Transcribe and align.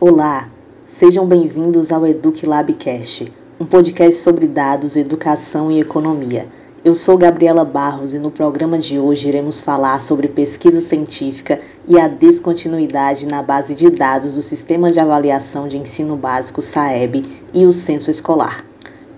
Olá, 0.00 0.48
sejam 0.84 1.26
bem-vindos 1.26 1.90
ao 1.90 2.06
Eduque 2.06 2.46
Labcast, 2.46 3.26
um 3.58 3.66
podcast 3.66 4.20
sobre 4.20 4.46
dados, 4.46 4.94
educação 4.94 5.72
e 5.72 5.80
economia. 5.80 6.46
Eu 6.84 6.94
sou 6.94 7.18
Gabriela 7.18 7.64
Barros 7.64 8.14
e 8.14 8.20
no 8.20 8.30
programa 8.30 8.78
de 8.78 8.96
hoje 8.96 9.26
iremos 9.26 9.58
falar 9.58 10.00
sobre 10.00 10.28
pesquisa 10.28 10.80
científica 10.80 11.60
e 11.88 11.98
a 11.98 12.06
descontinuidade 12.06 13.26
na 13.26 13.42
base 13.42 13.74
de 13.74 13.90
dados 13.90 14.36
do 14.36 14.42
Sistema 14.42 14.92
de 14.92 15.00
Avaliação 15.00 15.66
de 15.66 15.76
Ensino 15.76 16.14
Básico 16.14 16.62
SAEB 16.62 17.24
e 17.52 17.66
o 17.66 17.72
Censo 17.72 18.08
Escolar. 18.08 18.67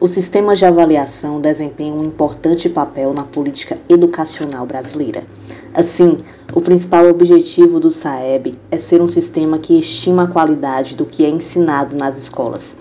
O 0.03 0.09
sistema 0.09 0.57
de 0.57 0.65
avaliação 0.65 1.43
desempenha 1.43 1.93
um 1.93 2.03
importante 2.03 2.71
papel 2.71 3.13
na 3.13 3.23
política 3.23 3.77
educacional 3.87 4.65
brasileira. 4.65 5.27
Assim, 5.75 6.17
o 6.55 6.61
principal 6.63 7.07
objetivo 7.07 7.79
do 7.79 7.91
SAEB 7.91 8.55
é 8.71 8.79
ser 8.79 9.03
um 9.03 9.09
sistema 9.09 9.59
que 9.59 9.79
estima 9.79 10.23
a 10.23 10.27
qualidade 10.27 10.97
do 10.97 11.05
que 11.05 11.23
é 11.23 11.29
ensinado 11.29 11.95
nas 11.99 12.17
escolas. 12.17 12.79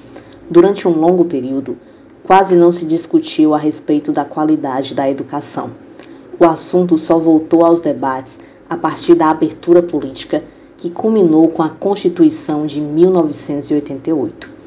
Durante 0.49 0.87
um 0.87 0.97
longo 0.97 1.25
período, 1.25 1.77
quase 2.23 2.55
não 2.55 2.71
se 2.71 2.85
discutiu 2.85 3.53
a 3.53 3.57
respeito 3.57 4.13
da 4.13 4.23
qualidade 4.23 4.95
da 4.95 5.09
educação. 5.09 5.71
O 6.39 6.45
assunto 6.45 6.97
só 6.97 7.19
voltou 7.19 7.65
aos 7.65 7.81
debates 7.81 8.39
a 8.69 8.77
partir 8.77 9.15
da 9.15 9.29
abertura 9.29 9.83
política 9.83 10.41
que 10.77 10.89
culminou 10.89 11.49
com 11.49 11.61
a 11.61 11.69
Constituição 11.69 12.65
de 12.65 12.79
1988. 12.79 14.58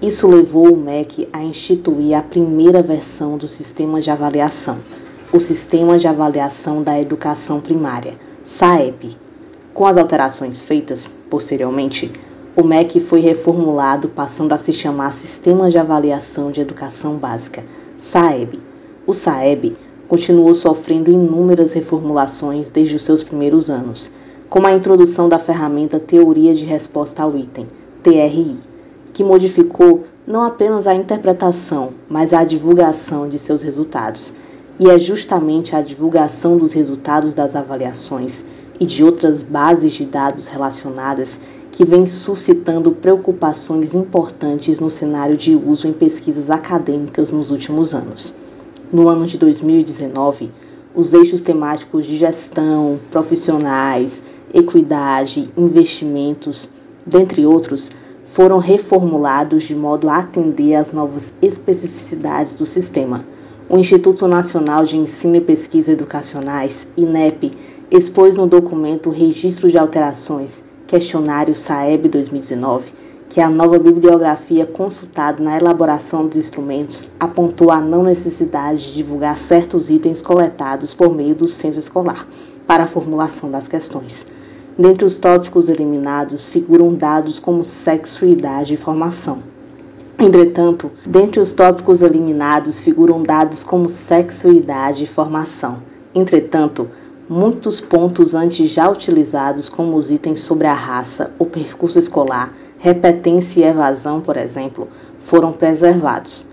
Isso 0.00 0.28
levou 0.28 0.72
o 0.72 0.76
MEC 0.76 1.28
a 1.32 1.42
instituir 1.42 2.16
a 2.16 2.22
primeira 2.22 2.80
versão 2.80 3.36
do 3.36 3.48
sistema 3.48 4.00
de 4.00 4.08
avaliação, 4.12 4.78
o 5.32 5.40
Sistema 5.40 5.98
de 5.98 6.06
Avaliação 6.06 6.84
da 6.84 7.00
Educação 7.00 7.60
Primária, 7.60 8.14
SAEP. 8.44 9.16
Com 9.74 9.84
as 9.84 9.96
alterações 9.96 10.60
feitas 10.60 11.10
posteriormente, 11.28 12.12
o 12.54 12.62
MEC 12.62 13.00
foi 13.00 13.18
reformulado, 13.18 14.08
passando 14.08 14.52
a 14.52 14.58
se 14.58 14.72
chamar 14.72 15.12
Sistema 15.12 15.68
de 15.68 15.78
Avaliação 15.78 16.52
de 16.52 16.60
Educação 16.60 17.16
Básica, 17.16 17.64
SAEB. 17.98 18.60
O 19.04 19.12
SAEB 19.12 19.76
continuou 20.06 20.54
sofrendo 20.54 21.10
inúmeras 21.10 21.72
reformulações 21.72 22.70
desde 22.70 22.94
os 22.94 23.02
seus 23.02 23.24
primeiros 23.24 23.68
anos, 23.68 24.12
como 24.48 24.68
a 24.68 24.72
introdução 24.72 25.28
da 25.28 25.40
ferramenta 25.40 25.98
Teoria 25.98 26.54
de 26.54 26.64
Resposta 26.64 27.24
ao 27.24 27.36
Item, 27.36 27.66
TRI 28.04 28.67
que 29.18 29.24
modificou 29.24 30.04
não 30.24 30.44
apenas 30.44 30.86
a 30.86 30.94
interpretação, 30.94 31.92
mas 32.08 32.32
a 32.32 32.44
divulgação 32.44 33.28
de 33.28 33.36
seus 33.36 33.62
resultados. 33.62 34.34
E 34.78 34.88
é 34.88 34.96
justamente 34.96 35.74
a 35.74 35.82
divulgação 35.82 36.56
dos 36.56 36.72
resultados 36.72 37.34
das 37.34 37.56
avaliações 37.56 38.44
e 38.78 38.86
de 38.86 39.02
outras 39.02 39.42
bases 39.42 39.94
de 39.94 40.04
dados 40.04 40.46
relacionadas 40.46 41.40
que 41.72 41.84
vem 41.84 42.06
suscitando 42.06 42.92
preocupações 42.92 43.92
importantes 43.92 44.78
no 44.78 44.88
cenário 44.88 45.36
de 45.36 45.56
uso 45.56 45.88
em 45.88 45.92
pesquisas 45.92 46.48
acadêmicas 46.48 47.32
nos 47.32 47.50
últimos 47.50 47.92
anos. 47.92 48.32
No 48.92 49.08
ano 49.08 49.26
de 49.26 49.36
2019, 49.36 50.48
os 50.94 51.12
eixos 51.12 51.42
temáticos 51.42 52.06
de 52.06 52.16
gestão, 52.16 53.00
profissionais, 53.10 54.22
equidade, 54.54 55.50
investimentos, 55.56 56.70
dentre 57.04 57.44
outros, 57.44 57.90
foram 58.28 58.58
reformulados 58.58 59.64
de 59.64 59.74
modo 59.74 60.08
a 60.08 60.18
atender 60.18 60.74
às 60.74 60.92
novas 60.92 61.32
especificidades 61.40 62.54
do 62.54 62.66
sistema. 62.66 63.20
O 63.68 63.78
Instituto 63.78 64.28
Nacional 64.28 64.84
de 64.84 64.96
Ensino 64.96 65.36
e 65.36 65.40
Pesquisa 65.40 65.92
Educacionais, 65.92 66.86
INEP, 66.96 67.50
expôs 67.90 68.36
no 68.36 68.46
documento 68.46 69.10
Registro 69.10 69.68
de 69.70 69.78
Alterações, 69.78 70.62
questionário 70.86 71.54
SAEB 71.54 72.08
2019, 72.08 72.92
que 73.30 73.40
a 73.40 73.48
nova 73.48 73.78
bibliografia 73.78 74.66
consultada 74.66 75.42
na 75.42 75.56
elaboração 75.56 76.26
dos 76.26 76.36
instrumentos 76.36 77.10
apontou 77.18 77.70
a 77.70 77.80
não 77.80 78.02
necessidade 78.02 78.88
de 78.88 78.94
divulgar 78.94 79.36
certos 79.36 79.90
itens 79.90 80.22
coletados 80.22 80.94
por 80.94 81.14
meio 81.14 81.34
do 81.34 81.46
centro 81.46 81.78
escolar 81.78 82.26
para 82.66 82.84
a 82.84 82.86
formulação 82.86 83.50
das 83.50 83.68
questões. 83.68 84.26
Dentre 84.78 85.04
os 85.04 85.18
tópicos 85.18 85.68
eliminados 85.68 86.46
figuram 86.46 86.94
dados 86.94 87.40
como 87.40 87.64
sexo, 87.64 88.24
idade 88.24 88.74
e 88.74 88.76
formação. 88.76 89.42
Entretanto, 90.16 90.92
dentre 91.04 91.40
os 91.40 91.50
tópicos 91.50 92.00
eliminados 92.00 92.78
figuram 92.78 93.24
dados 93.24 93.64
como 93.64 93.88
sexo, 93.88 94.52
idade 94.52 95.02
e 95.02 95.06
formação. 95.06 95.82
Entretanto, 96.14 96.88
muitos 97.28 97.80
pontos 97.80 98.36
antes 98.36 98.70
já 98.70 98.88
utilizados, 98.88 99.68
como 99.68 99.96
os 99.96 100.12
itens 100.12 100.38
sobre 100.38 100.68
a 100.68 100.74
raça, 100.74 101.32
o 101.40 101.44
percurso 101.44 101.98
escolar, 101.98 102.54
repetência 102.78 103.60
e 103.60 103.64
evasão, 103.64 104.20
por 104.20 104.36
exemplo, 104.36 104.86
foram 105.24 105.52
preservados. 105.52 106.46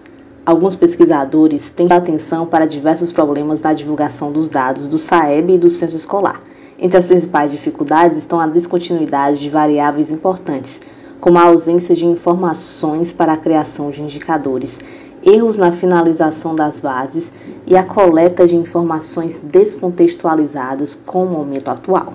Alguns 0.45 0.75
pesquisadores 0.75 1.69
têm 1.69 1.91
atenção 1.91 2.45
para 2.45 2.67
diversos 2.67 3.11
problemas 3.11 3.61
na 3.61 3.73
divulgação 3.73 4.31
dos 4.31 4.47
dados 4.47 4.87
do 4.87 4.97
SAEB 4.97 5.53
e 5.53 5.57
do 5.57 5.69
censo 5.69 5.95
escolar 5.95 6.41
entre 6.77 6.97
as 6.97 7.05
principais 7.05 7.51
dificuldades 7.51 8.17
estão 8.17 8.39
a 8.39 8.47
descontinuidade 8.47 9.39
de 9.39 9.49
variáveis 9.49 10.11
importantes, 10.11 10.81
como 11.21 11.37
a 11.37 11.43
ausência 11.43 11.95
de 11.95 12.05
informações 12.05 13.13
para 13.13 13.33
a 13.33 13.37
criação 13.37 13.89
de 13.89 14.01
indicadores, 14.01 14.81
erros 15.23 15.57
na 15.57 15.71
finalização 15.71 16.53
das 16.53 16.81
bases 16.81 17.31
e 17.65 17.77
a 17.77 17.83
coleta 17.83 18.45
de 18.45 18.55
informações 18.55 19.39
descontextualizadas 19.39 20.93
com 20.93 21.25
o 21.25 21.29
momento 21.29 21.69
atual. 21.69 22.13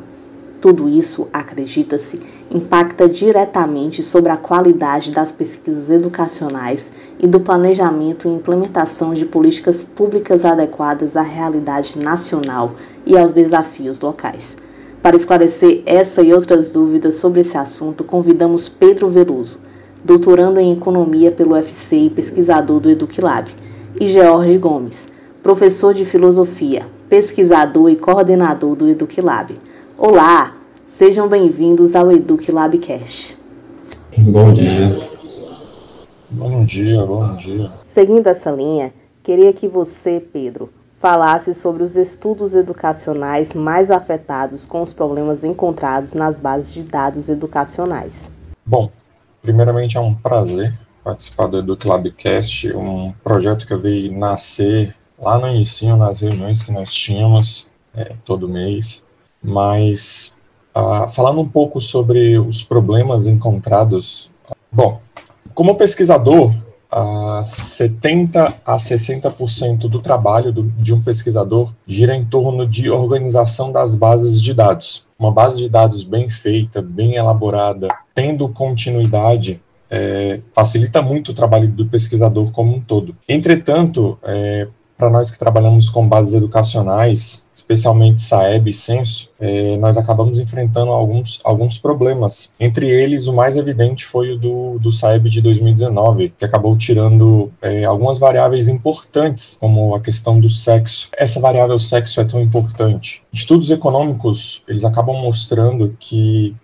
Tudo 0.61 0.91
isso, 0.91 1.27
acredita-se, 1.33 2.21
impacta 2.51 3.09
diretamente 3.09 4.03
sobre 4.03 4.31
a 4.31 4.37
qualidade 4.37 5.11
das 5.11 5.33
pesquisas 5.33 5.89
educacionais 5.89 6.93
e 7.19 7.27
do 7.27 7.41
planejamento 7.41 8.29
e 8.29 8.31
implementação 8.31 9.15
de 9.15 9.25
políticas 9.25 9.83
públicas 9.83 10.45
adequadas 10.45 11.17
à 11.17 11.23
realidade 11.23 11.99
nacional 11.99 12.75
e 13.07 13.17
aos 13.17 13.33
desafios 13.33 14.01
locais. 14.01 14.59
Para 15.03 15.17
esclarecer 15.17 15.83
essa 15.87 16.21
e 16.21 16.31
outras 16.35 16.73
dúvidas 16.73 17.15
sobre 17.15 17.41
esse 17.41 17.57
assunto, 17.57 18.05
convidamos 18.05 18.69
Pedro 18.69 19.09
Veloso, 19.09 19.61
doutorando 20.05 20.61
em 20.61 20.75
Economia 20.75 21.33
pelo 21.33 21.55
UFC 21.55 21.97
e 21.97 22.11
pesquisador 22.11 22.81
do 22.81 22.91
EducLab, 22.91 23.51
e 23.99 24.07
George 24.07 24.59
Gomes, 24.59 25.09
professor 25.43 25.95
de 25.95 26.05
Filosofia, 26.05 26.87
pesquisador 27.09 27.91
e 27.91 27.97
coordenador 27.97 28.77
do 28.77 28.89
EducLab. 28.89 29.55
Olá, 30.03 30.57
sejam 30.87 31.29
bem-vindos 31.29 31.95
ao 31.95 32.11
Eduque 32.11 32.51
Labcast. 32.51 33.37
Bom 34.17 34.51
dia. 34.51 34.89
Bom 36.31 36.65
dia, 36.65 37.05
bom 37.05 37.37
dia. 37.37 37.71
Seguindo 37.85 38.27
essa 38.27 38.51
linha, 38.51 38.95
queria 39.23 39.53
que 39.53 39.69
você, 39.69 40.19
Pedro, 40.19 40.73
falasse 40.95 41.53
sobre 41.53 41.83
os 41.83 41.97
estudos 41.97 42.55
educacionais 42.55 43.53
mais 43.53 43.91
afetados 43.91 44.65
com 44.65 44.81
os 44.81 44.91
problemas 44.91 45.45
encontrados 45.45 46.15
nas 46.15 46.41
bases 46.41 46.73
de 46.73 46.83
dados 46.83 47.29
educacionais. 47.29 48.33
Bom, 48.65 48.91
primeiramente 49.43 49.99
é 49.99 50.01
um 50.01 50.15
prazer 50.15 50.73
participar 51.05 51.47
do 51.49 51.59
Eduque 51.59 51.87
Labcast, 51.87 52.75
um 52.75 53.13
projeto 53.23 53.67
que 53.67 53.75
eu 53.75 53.81
vi 53.83 54.09
nascer 54.09 54.97
lá 55.19 55.39
no 55.39 55.47
início, 55.47 55.95
nas 55.95 56.23
reuniões 56.23 56.63
que 56.63 56.73
nós 56.73 56.91
tínhamos 56.91 57.69
é, 57.95 58.15
todo 58.25 58.49
mês, 58.49 59.05
mas 59.43 60.41
uh, 60.75 61.09
falando 61.11 61.41
um 61.41 61.49
pouco 61.49 61.81
sobre 61.81 62.39
os 62.39 62.63
problemas 62.63 63.27
encontrados. 63.27 64.33
Bom, 64.71 65.01
como 65.55 65.77
pesquisador, 65.77 66.55
uh, 66.93 67.45
70 67.45 68.55
a 68.65 68.77
60% 68.77 69.89
do 69.89 70.01
trabalho 70.01 70.53
do, 70.53 70.65
de 70.73 70.93
um 70.93 71.01
pesquisador 71.01 71.73
gira 71.87 72.15
em 72.15 72.25
torno 72.25 72.67
de 72.67 72.91
organização 72.91 73.73
das 73.73 73.95
bases 73.95 74.41
de 74.41 74.55
dados. 74.55 75.07
Uma 75.19 75.33
base 75.33 75.59
de 75.59 75.69
dados 75.69 76.03
bem 76.03 76.29
feita, 76.29 76.81
bem 76.81 77.15
elaborada, 77.15 77.89
tendo 78.15 78.49
continuidade, 78.49 79.61
é, 79.91 80.41
facilita 80.55 81.03
muito 81.03 81.31
o 81.31 81.35
trabalho 81.35 81.69
do 81.69 81.87
pesquisador 81.87 82.51
como 82.53 82.75
um 82.75 82.81
todo. 82.81 83.17
Entretanto, 83.29 84.19
é, 84.23 84.69
para 85.01 85.09
nós 85.09 85.31
que 85.31 85.39
trabalhamos 85.39 85.89
com 85.89 86.07
bases 86.07 86.35
educacionais, 86.35 87.49
especialmente 87.55 88.21
Saeb 88.21 88.69
e 88.69 88.73
Censo, 88.73 89.31
é, 89.41 89.75
nós 89.79 89.97
acabamos 89.97 90.39
enfrentando 90.39 90.91
alguns, 90.91 91.41
alguns 91.43 91.79
problemas. 91.79 92.53
Entre 92.61 92.87
eles, 92.87 93.27
o 93.27 93.33
mais 93.33 93.57
evidente 93.57 94.05
foi 94.05 94.33
o 94.33 94.39
do, 94.39 94.79
do 94.79 94.93
Saeb 94.93 95.31
de 95.31 95.41
2019, 95.41 96.35
que 96.39 96.45
acabou 96.45 96.77
tirando 96.77 97.51
é, 97.63 97.85
algumas 97.85 98.19
variáveis 98.19 98.69
importantes, 98.69 99.57
como 99.59 99.95
a 99.95 100.01
questão 100.01 100.39
do 100.39 100.51
sexo. 100.51 101.09
Essa 101.17 101.41
variável 101.41 101.79
sexo 101.79 102.21
é 102.21 102.25
tão 102.25 102.39
importante. 102.39 103.23
Estudos 103.33 103.71
econômicos, 103.71 104.63
eles 104.69 104.85
acabam 104.85 105.17
mostrando 105.17 105.97
que 105.99 106.55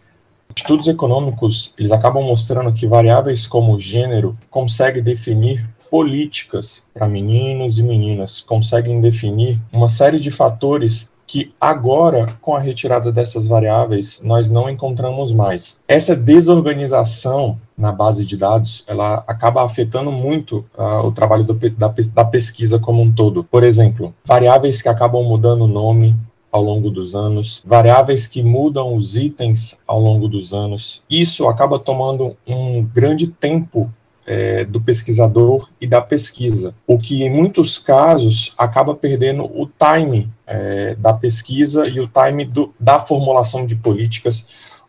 Estudos 0.57 0.89
econômicos, 0.89 1.75
eles 1.79 1.93
acabam 1.93 2.25
mostrando 2.25 2.73
que 2.73 2.87
variáveis 2.87 3.47
como 3.47 3.79
gênero 3.79 4.37
conseguem 4.51 5.03
definir 5.03 5.69
políticas 5.91 6.85
para 6.93 7.09
meninos 7.09 7.79
e 7.79 7.83
meninas, 7.83 8.41
conseguem 8.41 9.01
definir 9.01 9.61
uma 9.73 9.89
série 9.89 10.21
de 10.21 10.31
fatores 10.31 11.15
que 11.27 11.53
agora, 11.61 12.27
com 12.41 12.55
a 12.55 12.61
retirada 12.61 13.11
dessas 13.11 13.47
variáveis, 13.47 14.23
nós 14.23 14.49
não 14.49 14.71
encontramos 14.71 15.33
mais. 15.33 15.81
Essa 15.89 16.15
desorganização 16.15 17.59
na 17.77 17.91
base 17.91 18.25
de 18.25 18.37
dados, 18.37 18.85
ela 18.87 19.25
acaba 19.27 19.65
afetando 19.65 20.13
muito 20.13 20.65
uh, 20.79 21.07
o 21.07 21.13
trabalho 21.13 21.45
do, 21.45 21.55
da, 21.71 21.93
da 22.15 22.25
pesquisa 22.25 22.79
como 22.79 23.03
um 23.03 23.13
todo. 23.13 23.43
Por 23.45 23.65
exemplo, 23.65 24.15
variáveis 24.25 24.81
que 24.81 24.89
acabam 24.89 25.25
mudando 25.25 25.63
o 25.63 25.69
nome, 25.69 26.17
ao 26.51 26.63
longo 26.63 26.91
dos 26.91 27.15
anos, 27.15 27.63
variáveis 27.67 28.27
que 28.27 28.43
mudam 28.43 28.97
os 28.97 29.15
itens 29.15 29.83
ao 29.87 30.01
longo 30.01 30.27
dos 30.27 30.55
anos. 30.55 31.03
Isso 31.11 31.47
acaba 31.49 31.79
tomando 31.79 32.35
um 32.47 32.83
grande 32.83 33.27
tempo 33.27 33.93
é, 34.27 34.65
do 34.65 34.81
pesquisador 34.81 35.69
e 35.81 35.87
da 35.87 36.03
pesquisa, 36.03 36.75
o 36.87 36.99
que 36.99 37.23
em 37.23 37.31
muitos 37.31 37.79
casos 37.79 38.55
acaba 38.59 38.95
perdendo 38.95 39.45
o 39.45 39.67
time 39.67 40.29
é, 40.47 40.95
da 40.97 41.13
pesquisa 41.13 41.89
e 41.89 42.01
o 42.01 42.09
time 42.09 42.45
do, 42.45 42.75
da 42.79 42.99
formulação 42.99 43.65
de 43.65 43.77
políticas, 43.77 44.47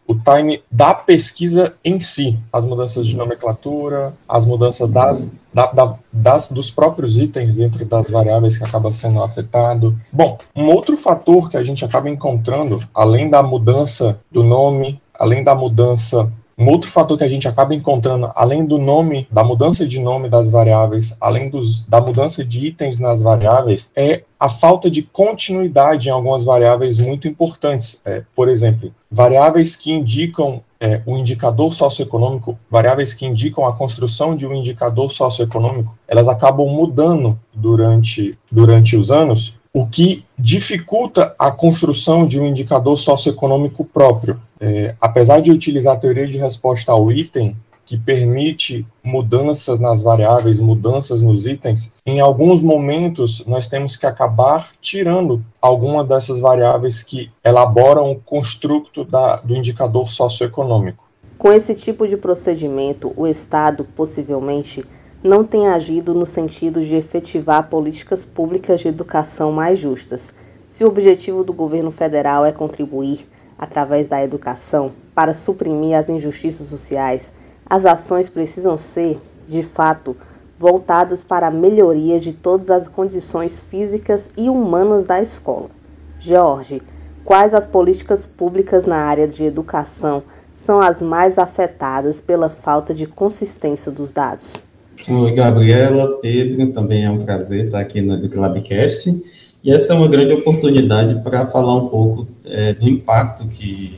o 0.08 0.16
time 0.16 0.64
da 0.72 0.94
pesquisa 0.94 1.74
em 1.84 2.00
si, 2.00 2.40
as 2.52 2.64
mudanças 2.64 3.06
de 3.06 3.16
nomenclatura, 3.18 4.14
as 4.28 4.46
mudanças 4.46 4.90
das, 4.90 5.34
da, 5.54 5.66
da, 5.68 5.96
das, 6.14 6.48
dos 6.48 6.72
próprios 6.72 7.20
itens 7.20 7.58
dentro 7.58 7.86
das 7.86 8.10
variáveis 8.10 8.58
que 8.58 8.64
acaba 8.64 8.90
sendo 8.90 9.22
afetado. 9.22 10.00
Bom, 10.12 10.38
um 10.56 10.68
outro 10.70 10.96
fator 10.96 11.50
que 11.50 11.58
a 11.58 11.64
gente 11.64 11.84
acaba 11.84 12.10
encontrando, 12.10 12.82
além 12.94 13.30
da 13.30 13.44
mudança 13.44 14.18
do 14.32 14.44
nome, 14.44 15.02
além 15.14 15.44
da 15.44 15.54
mudança 15.54 16.32
um 16.58 16.70
outro 16.70 16.90
fator 16.90 17.18
que 17.18 17.24
a 17.24 17.28
gente 17.28 17.48
acaba 17.48 17.76
encontrando, 17.76 18.32
além 18.36 18.66
do 18.66 18.80
nome, 18.80 19.28
da 19.32 19.44
mudança 19.44 19.86
de 19.86 20.00
nome 20.00 20.28
das 20.28 20.50
variáveis, 20.50 21.16
além 21.22 21.52
dos, 21.52 21.86
da 21.86 22.02
mudança 22.02 22.44
de 22.44 22.66
itens 22.66 22.98
nas 22.98 23.22
variáveis, 23.22 23.92
é 23.96 24.24
a 24.40 24.50
falta 24.50 24.90
de 24.90 25.04
continuidade 25.04 26.10
em 26.10 26.12
algumas 26.12 26.44
variáveis 26.44 26.98
muito 26.98 27.28
importantes. 27.28 28.02
É, 28.06 28.24
por 28.34 28.50
exemplo, 28.50 28.92
variáveis 29.10 29.76
que 29.76 29.92
indicam 29.92 30.64
é, 30.80 31.02
o 31.06 31.16
indicador 31.16 31.74
socioeconômico, 31.74 32.58
variáveis 32.70 33.14
que 33.14 33.26
indicam 33.26 33.66
a 33.66 33.74
construção 33.76 34.36
de 34.36 34.48
um 34.48 34.54
indicador 34.54 35.12
socioeconômico, 35.12 35.98
elas 36.08 36.28
acabam 36.28 36.68
mudando 36.68 37.40
durante, 37.54 38.38
durante 38.52 38.96
os 38.96 39.12
anos, 39.12 39.60
o 39.74 39.88
que 39.88 40.26
dificulta 40.38 41.36
a 41.38 41.52
construção 41.52 42.28
de 42.28 42.40
um 42.40 42.48
indicador 42.48 42.98
socioeconômico 42.98 43.86
próprio. 43.86 44.40
É, 44.60 44.96
apesar 45.00 45.40
de 45.40 45.52
utilizar 45.52 45.96
a 45.96 46.00
teoria 46.00 46.28
de 46.28 46.38
resposta 46.38 46.92
ao 46.92 47.12
item, 47.12 47.56
que 47.88 47.98
permite 47.98 48.86
mudanças 49.02 49.80
nas 49.80 50.02
variáveis, 50.02 50.60
mudanças 50.60 51.22
nos 51.22 51.48
itens, 51.48 51.94
em 52.06 52.20
alguns 52.20 52.62
momentos 52.62 53.46
nós 53.48 53.68
temos 53.68 53.96
que 53.96 54.06
acabar 54.06 54.72
tirando 54.82 55.42
alguma 55.62 56.04
dessas 56.04 56.42
variáveis 56.42 57.02
que 57.02 57.32
elaboram 57.44 58.12
o 58.12 58.20
construto 58.20 59.06
da, 59.06 59.38
do 59.38 59.56
indicador 59.56 60.10
socioeconômico. 60.10 61.08
Com 61.38 61.50
esse 61.52 61.74
tipo 61.76 62.06
de 62.06 62.18
procedimento, 62.18 63.14
o 63.16 63.26
Estado 63.26 63.86
possivelmente 63.86 64.84
não 65.28 65.44
tem 65.44 65.68
agido 65.68 66.14
no 66.14 66.26
sentido 66.26 66.82
de 66.82 66.96
efetivar 66.96 67.70
políticas 67.70 68.24
públicas 68.24 68.80
de 68.80 68.88
educação 68.88 69.52
mais 69.52 69.78
justas. 69.78 70.34
Se 70.70 70.86
o 70.86 70.88
objetivo 70.88 71.44
do 71.44 71.52
governo 71.52 71.92
federal 71.92 72.46
é 72.46 72.52
contribuir 72.54 73.28
através 73.58 74.08
da 74.08 74.24
educação, 74.24 74.94
para 75.14 75.34
suprimir 75.34 75.98
as 75.98 76.10
injustiças 76.10 76.68
sociais, 76.68 77.34
as 77.66 77.86
ações 77.86 78.30
precisam 78.30 78.78
ser, 78.78 79.20
de 79.46 79.62
fato, 79.62 80.16
voltadas 80.58 81.24
para 81.24 81.48
a 81.48 81.52
melhoria 81.52 82.20
de 82.20 82.32
todas 82.32 82.70
as 82.70 82.88
condições 82.88 83.60
físicas 83.60 84.32
e 84.38 84.48
humanas 84.48 85.04
da 85.04 85.22
escola. 85.22 85.70
Jorge, 86.18 86.82
quais 87.26 87.54
as 87.54 87.68
políticas 87.68 88.26
públicas 88.26 88.86
na 88.86 88.98
área 88.98 89.28
de 89.28 89.44
educação 89.44 90.24
são 90.56 90.80
as 90.80 91.02
mais 91.02 91.38
afetadas 91.38 92.22
pela 92.22 92.50
falta 92.50 92.94
de 92.94 93.06
consistência 93.06 93.92
dos 93.92 94.12
dados? 94.14 94.56
Oi, 95.06 95.32
Gabriela, 95.32 96.18
Pedro, 96.20 96.68
também 96.74 97.06
é 97.06 97.10
um 97.10 97.20
prazer 97.20 97.66
estar 97.66 97.80
aqui 97.80 98.02
no 98.02 98.16
EduClabcast. 98.16 99.58
E 99.64 99.72
essa 99.72 99.94
é 99.94 99.96
uma 99.96 100.08
grande 100.08 100.34
oportunidade 100.34 101.22
para 101.22 101.46
falar 101.46 101.76
um 101.76 101.88
pouco 101.88 102.28
é, 102.44 102.74
do 102.74 102.90
impacto 102.90 103.48
que 103.48 103.98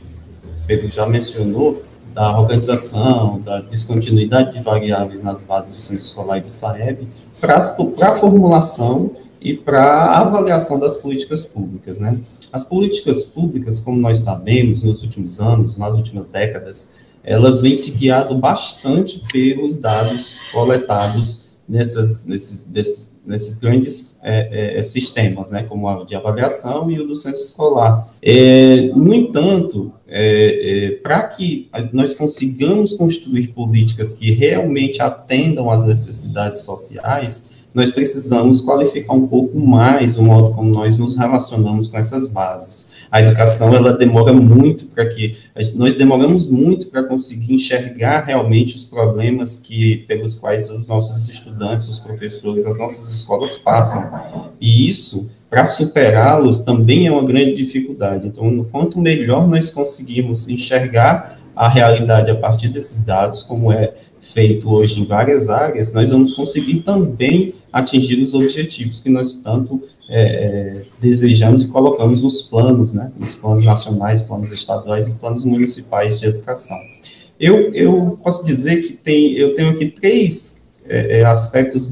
Pedro 0.66 0.88
já 0.88 1.06
mencionou 1.06 1.82
da 2.14 2.38
organização, 2.38 3.40
da 3.40 3.60
descontinuidade 3.60 4.52
de 4.52 4.62
variáveis 4.62 5.22
nas 5.22 5.42
bases 5.42 5.74
do 5.74 5.82
Centro 5.82 6.04
Escolar 6.04 6.38
e 6.38 6.42
do 6.42 6.48
SAEB, 6.48 7.08
para 7.40 7.56
a 7.56 8.12
formulação 8.12 9.10
e 9.40 9.54
para 9.54 9.82
a 9.82 10.20
avaliação 10.20 10.78
das 10.78 10.96
políticas 10.96 11.44
públicas. 11.44 11.98
Né? 11.98 12.18
As 12.52 12.62
políticas 12.62 13.24
públicas, 13.24 13.80
como 13.80 13.98
nós 13.98 14.18
sabemos, 14.18 14.82
nos 14.82 15.02
últimos 15.02 15.40
anos, 15.40 15.76
nas 15.76 15.96
últimas 15.96 16.28
décadas, 16.28 16.92
elas 17.30 17.60
vêm 17.60 17.76
se 17.76 17.92
guiando 17.92 18.34
bastante 18.34 19.22
pelos 19.32 19.76
dados 19.76 20.36
coletados 20.52 21.50
nessas, 21.68 22.26
nesses, 22.26 22.64
desses, 22.64 23.20
nesses 23.24 23.60
grandes 23.60 24.18
é, 24.24 24.76
é, 24.76 24.82
sistemas, 24.82 25.52
né, 25.52 25.62
como 25.62 25.88
o 25.88 26.04
de 26.04 26.16
avaliação 26.16 26.90
e 26.90 26.98
o 26.98 27.06
do 27.06 27.14
censo 27.14 27.40
escolar. 27.40 28.12
É, 28.20 28.90
no 28.96 29.14
entanto, 29.14 29.92
é, 30.08 30.88
é, 30.88 30.90
para 30.96 31.22
que 31.22 31.70
nós 31.92 32.14
consigamos 32.14 32.94
construir 32.94 33.46
políticas 33.48 34.12
que 34.14 34.32
realmente 34.32 35.00
atendam 35.00 35.70
às 35.70 35.86
necessidades 35.86 36.62
sociais, 36.62 37.59
nós 37.72 37.90
precisamos 37.90 38.60
qualificar 38.60 39.14
um 39.14 39.26
pouco 39.26 39.58
mais 39.58 40.18
o 40.18 40.22
modo 40.22 40.52
como 40.52 40.70
nós 40.70 40.98
nos 40.98 41.16
relacionamos 41.16 41.88
com 41.88 41.98
essas 41.98 42.28
bases. 42.28 43.06
A 43.10 43.20
educação, 43.20 43.74
ela 43.74 43.92
demora 43.92 44.32
muito 44.32 44.86
para 44.86 45.06
que, 45.06 45.36
nós 45.74 45.94
demoramos 45.94 46.48
muito 46.48 46.88
para 46.88 47.04
conseguir 47.04 47.54
enxergar 47.54 48.24
realmente 48.24 48.74
os 48.74 48.84
problemas 48.84 49.58
que, 49.58 49.98
pelos 50.08 50.36
quais 50.36 50.70
os 50.70 50.86
nossos 50.86 51.28
estudantes, 51.28 51.88
os 51.88 51.98
professores, 51.98 52.66
as 52.66 52.78
nossas 52.78 53.12
escolas 53.12 53.58
passam. 53.58 54.10
E 54.60 54.88
isso, 54.88 55.30
para 55.48 55.64
superá-los, 55.64 56.60
também 56.60 57.06
é 57.06 57.12
uma 57.12 57.24
grande 57.24 57.54
dificuldade. 57.54 58.28
Então, 58.28 58.64
quanto 58.70 59.00
melhor 59.00 59.48
nós 59.48 59.70
conseguimos 59.70 60.48
enxergar 60.48 61.39
a 61.54 61.68
realidade 61.68 62.30
a 62.30 62.34
partir 62.34 62.68
desses 62.68 63.04
dados, 63.04 63.42
como 63.42 63.72
é 63.72 63.92
feito 64.20 64.70
hoje 64.70 65.00
em 65.00 65.06
várias 65.06 65.48
áreas, 65.48 65.92
nós 65.92 66.10
vamos 66.10 66.32
conseguir 66.32 66.80
também 66.80 67.54
atingir 67.72 68.20
os 68.20 68.34
objetivos 68.34 69.00
que 69.00 69.08
nós 69.08 69.32
tanto 69.32 69.82
é, 70.08 70.22
é, 70.22 70.82
desejamos 71.00 71.62
e 71.62 71.68
colocamos 71.68 72.22
nos 72.22 72.42
planos, 72.42 72.94
né, 72.94 73.12
nos 73.18 73.34
planos 73.34 73.64
nacionais, 73.64 74.22
planos 74.22 74.52
estaduais 74.52 75.08
e 75.08 75.14
planos 75.14 75.44
municipais 75.44 76.20
de 76.20 76.26
educação. 76.26 76.78
Eu, 77.38 77.72
eu 77.72 78.18
posso 78.22 78.44
dizer 78.44 78.82
que 78.82 78.92
tem, 78.92 79.32
eu 79.32 79.54
tenho 79.54 79.70
aqui 79.70 79.86
três 79.86 80.68
é, 80.86 81.20
é 81.20 81.24
aspectos 81.24 81.90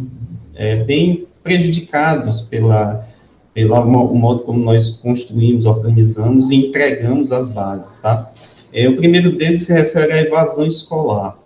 é, 0.55 0.77
bem 0.77 1.27
prejudicados 1.43 2.43
pela, 2.43 3.07
pela 3.55 3.81
o 3.81 4.15
modo 4.15 4.43
como 4.43 4.63
nós 4.63 4.91
construímos, 4.91 5.65
organizamos 5.65 6.51
e 6.51 6.57
entregamos 6.57 7.33
as 7.33 7.49
bases, 7.49 7.99
tá? 7.99 8.31
É, 8.73 8.89
o 8.89 8.97
primeiro 8.97 9.37
deles 9.37 9.65
se 9.65 9.73
refere 9.73 10.13
à 10.13 10.21
evasão 10.21 10.67
escolar. 10.67 11.39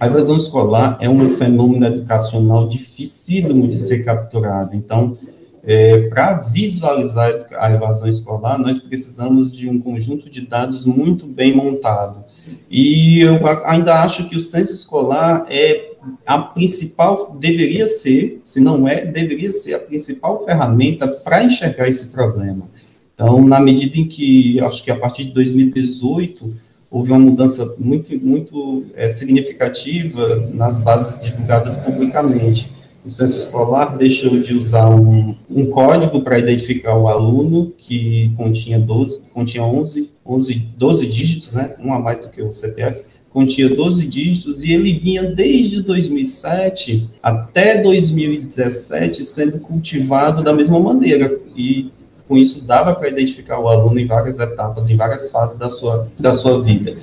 A 0.00 0.06
evasão 0.06 0.36
escolar 0.36 0.98
é 1.00 1.08
um 1.08 1.28
fenômeno 1.28 1.86
educacional 1.86 2.68
dificílimo 2.68 3.68
de 3.68 3.78
ser 3.78 4.04
capturado. 4.04 4.74
Então, 4.74 5.16
é, 5.64 6.08
para 6.08 6.34
visualizar 6.38 7.32
a 7.56 7.72
evasão 7.72 8.08
escolar, 8.08 8.58
nós 8.58 8.80
precisamos 8.80 9.56
de 9.56 9.68
um 9.68 9.80
conjunto 9.80 10.28
de 10.28 10.40
dados 10.44 10.84
muito 10.86 11.24
bem 11.24 11.54
montado. 11.54 12.24
E 12.68 13.20
eu 13.20 13.38
ainda 13.64 14.02
acho 14.02 14.28
que 14.28 14.34
o 14.34 14.40
censo 14.40 14.74
escolar 14.74 15.46
é 15.48 15.92
a 16.26 16.38
principal, 16.38 17.36
deveria 17.38 17.86
ser, 17.86 18.40
se 18.42 18.60
não 18.60 18.88
é, 18.88 19.06
deveria 19.06 19.52
ser 19.52 19.74
a 19.74 19.78
principal 19.78 20.44
ferramenta 20.44 21.06
para 21.06 21.44
enxergar 21.44 21.88
esse 21.88 22.08
problema. 22.08 22.68
Então, 23.14 23.46
na 23.46 23.60
medida 23.60 23.98
em 23.98 24.06
que, 24.06 24.60
acho 24.60 24.82
que 24.82 24.90
a 24.90 24.96
partir 24.96 25.24
de 25.24 25.32
2018, 25.32 26.52
houve 26.90 27.10
uma 27.10 27.20
mudança 27.20 27.74
muito, 27.78 28.14
muito 28.18 28.84
é, 28.94 29.08
significativa 29.08 30.50
nas 30.52 30.80
bases 30.82 31.24
divulgadas 31.24 31.78
publicamente. 31.78 32.70
O 33.04 33.08
censo 33.08 33.38
escolar 33.38 33.96
deixou 33.96 34.38
de 34.38 34.54
usar 34.54 34.88
um, 34.88 35.34
um 35.50 35.66
código 35.66 36.20
para 36.20 36.38
identificar 36.38 36.96
o 36.96 37.08
aluno, 37.08 37.72
que 37.76 38.32
continha 38.36 38.78
12, 38.78 39.24
continha 39.32 39.64
11, 39.64 40.12
11, 40.24 40.54
12 40.76 41.06
dígitos, 41.06 41.54
né, 41.54 41.74
um 41.80 41.92
a 41.92 41.98
mais 41.98 42.20
do 42.20 42.28
que 42.28 42.40
o 42.40 42.52
CPF, 42.52 43.02
continha 43.30 43.70
12 43.70 44.06
dígitos, 44.06 44.62
e 44.62 44.72
ele 44.72 44.92
vinha 44.92 45.24
desde 45.24 45.82
2007 45.82 47.08
até 47.22 47.82
2017 47.82 49.24
sendo 49.24 49.58
cultivado 49.58 50.44
da 50.44 50.52
mesma 50.52 50.78
maneira, 50.78 51.40
e 51.56 51.90
com 52.32 52.38
isso 52.38 52.64
dava 52.66 52.94
para 52.94 53.10
identificar 53.10 53.58
o 53.58 53.68
aluno 53.68 54.00
em 54.00 54.06
várias 54.06 54.38
etapas, 54.38 54.88
em 54.88 54.96
várias 54.96 55.30
fases 55.30 55.58
da 55.58 55.68
sua, 55.68 56.08
da 56.18 56.32
sua 56.32 56.62
vida. 56.62 56.96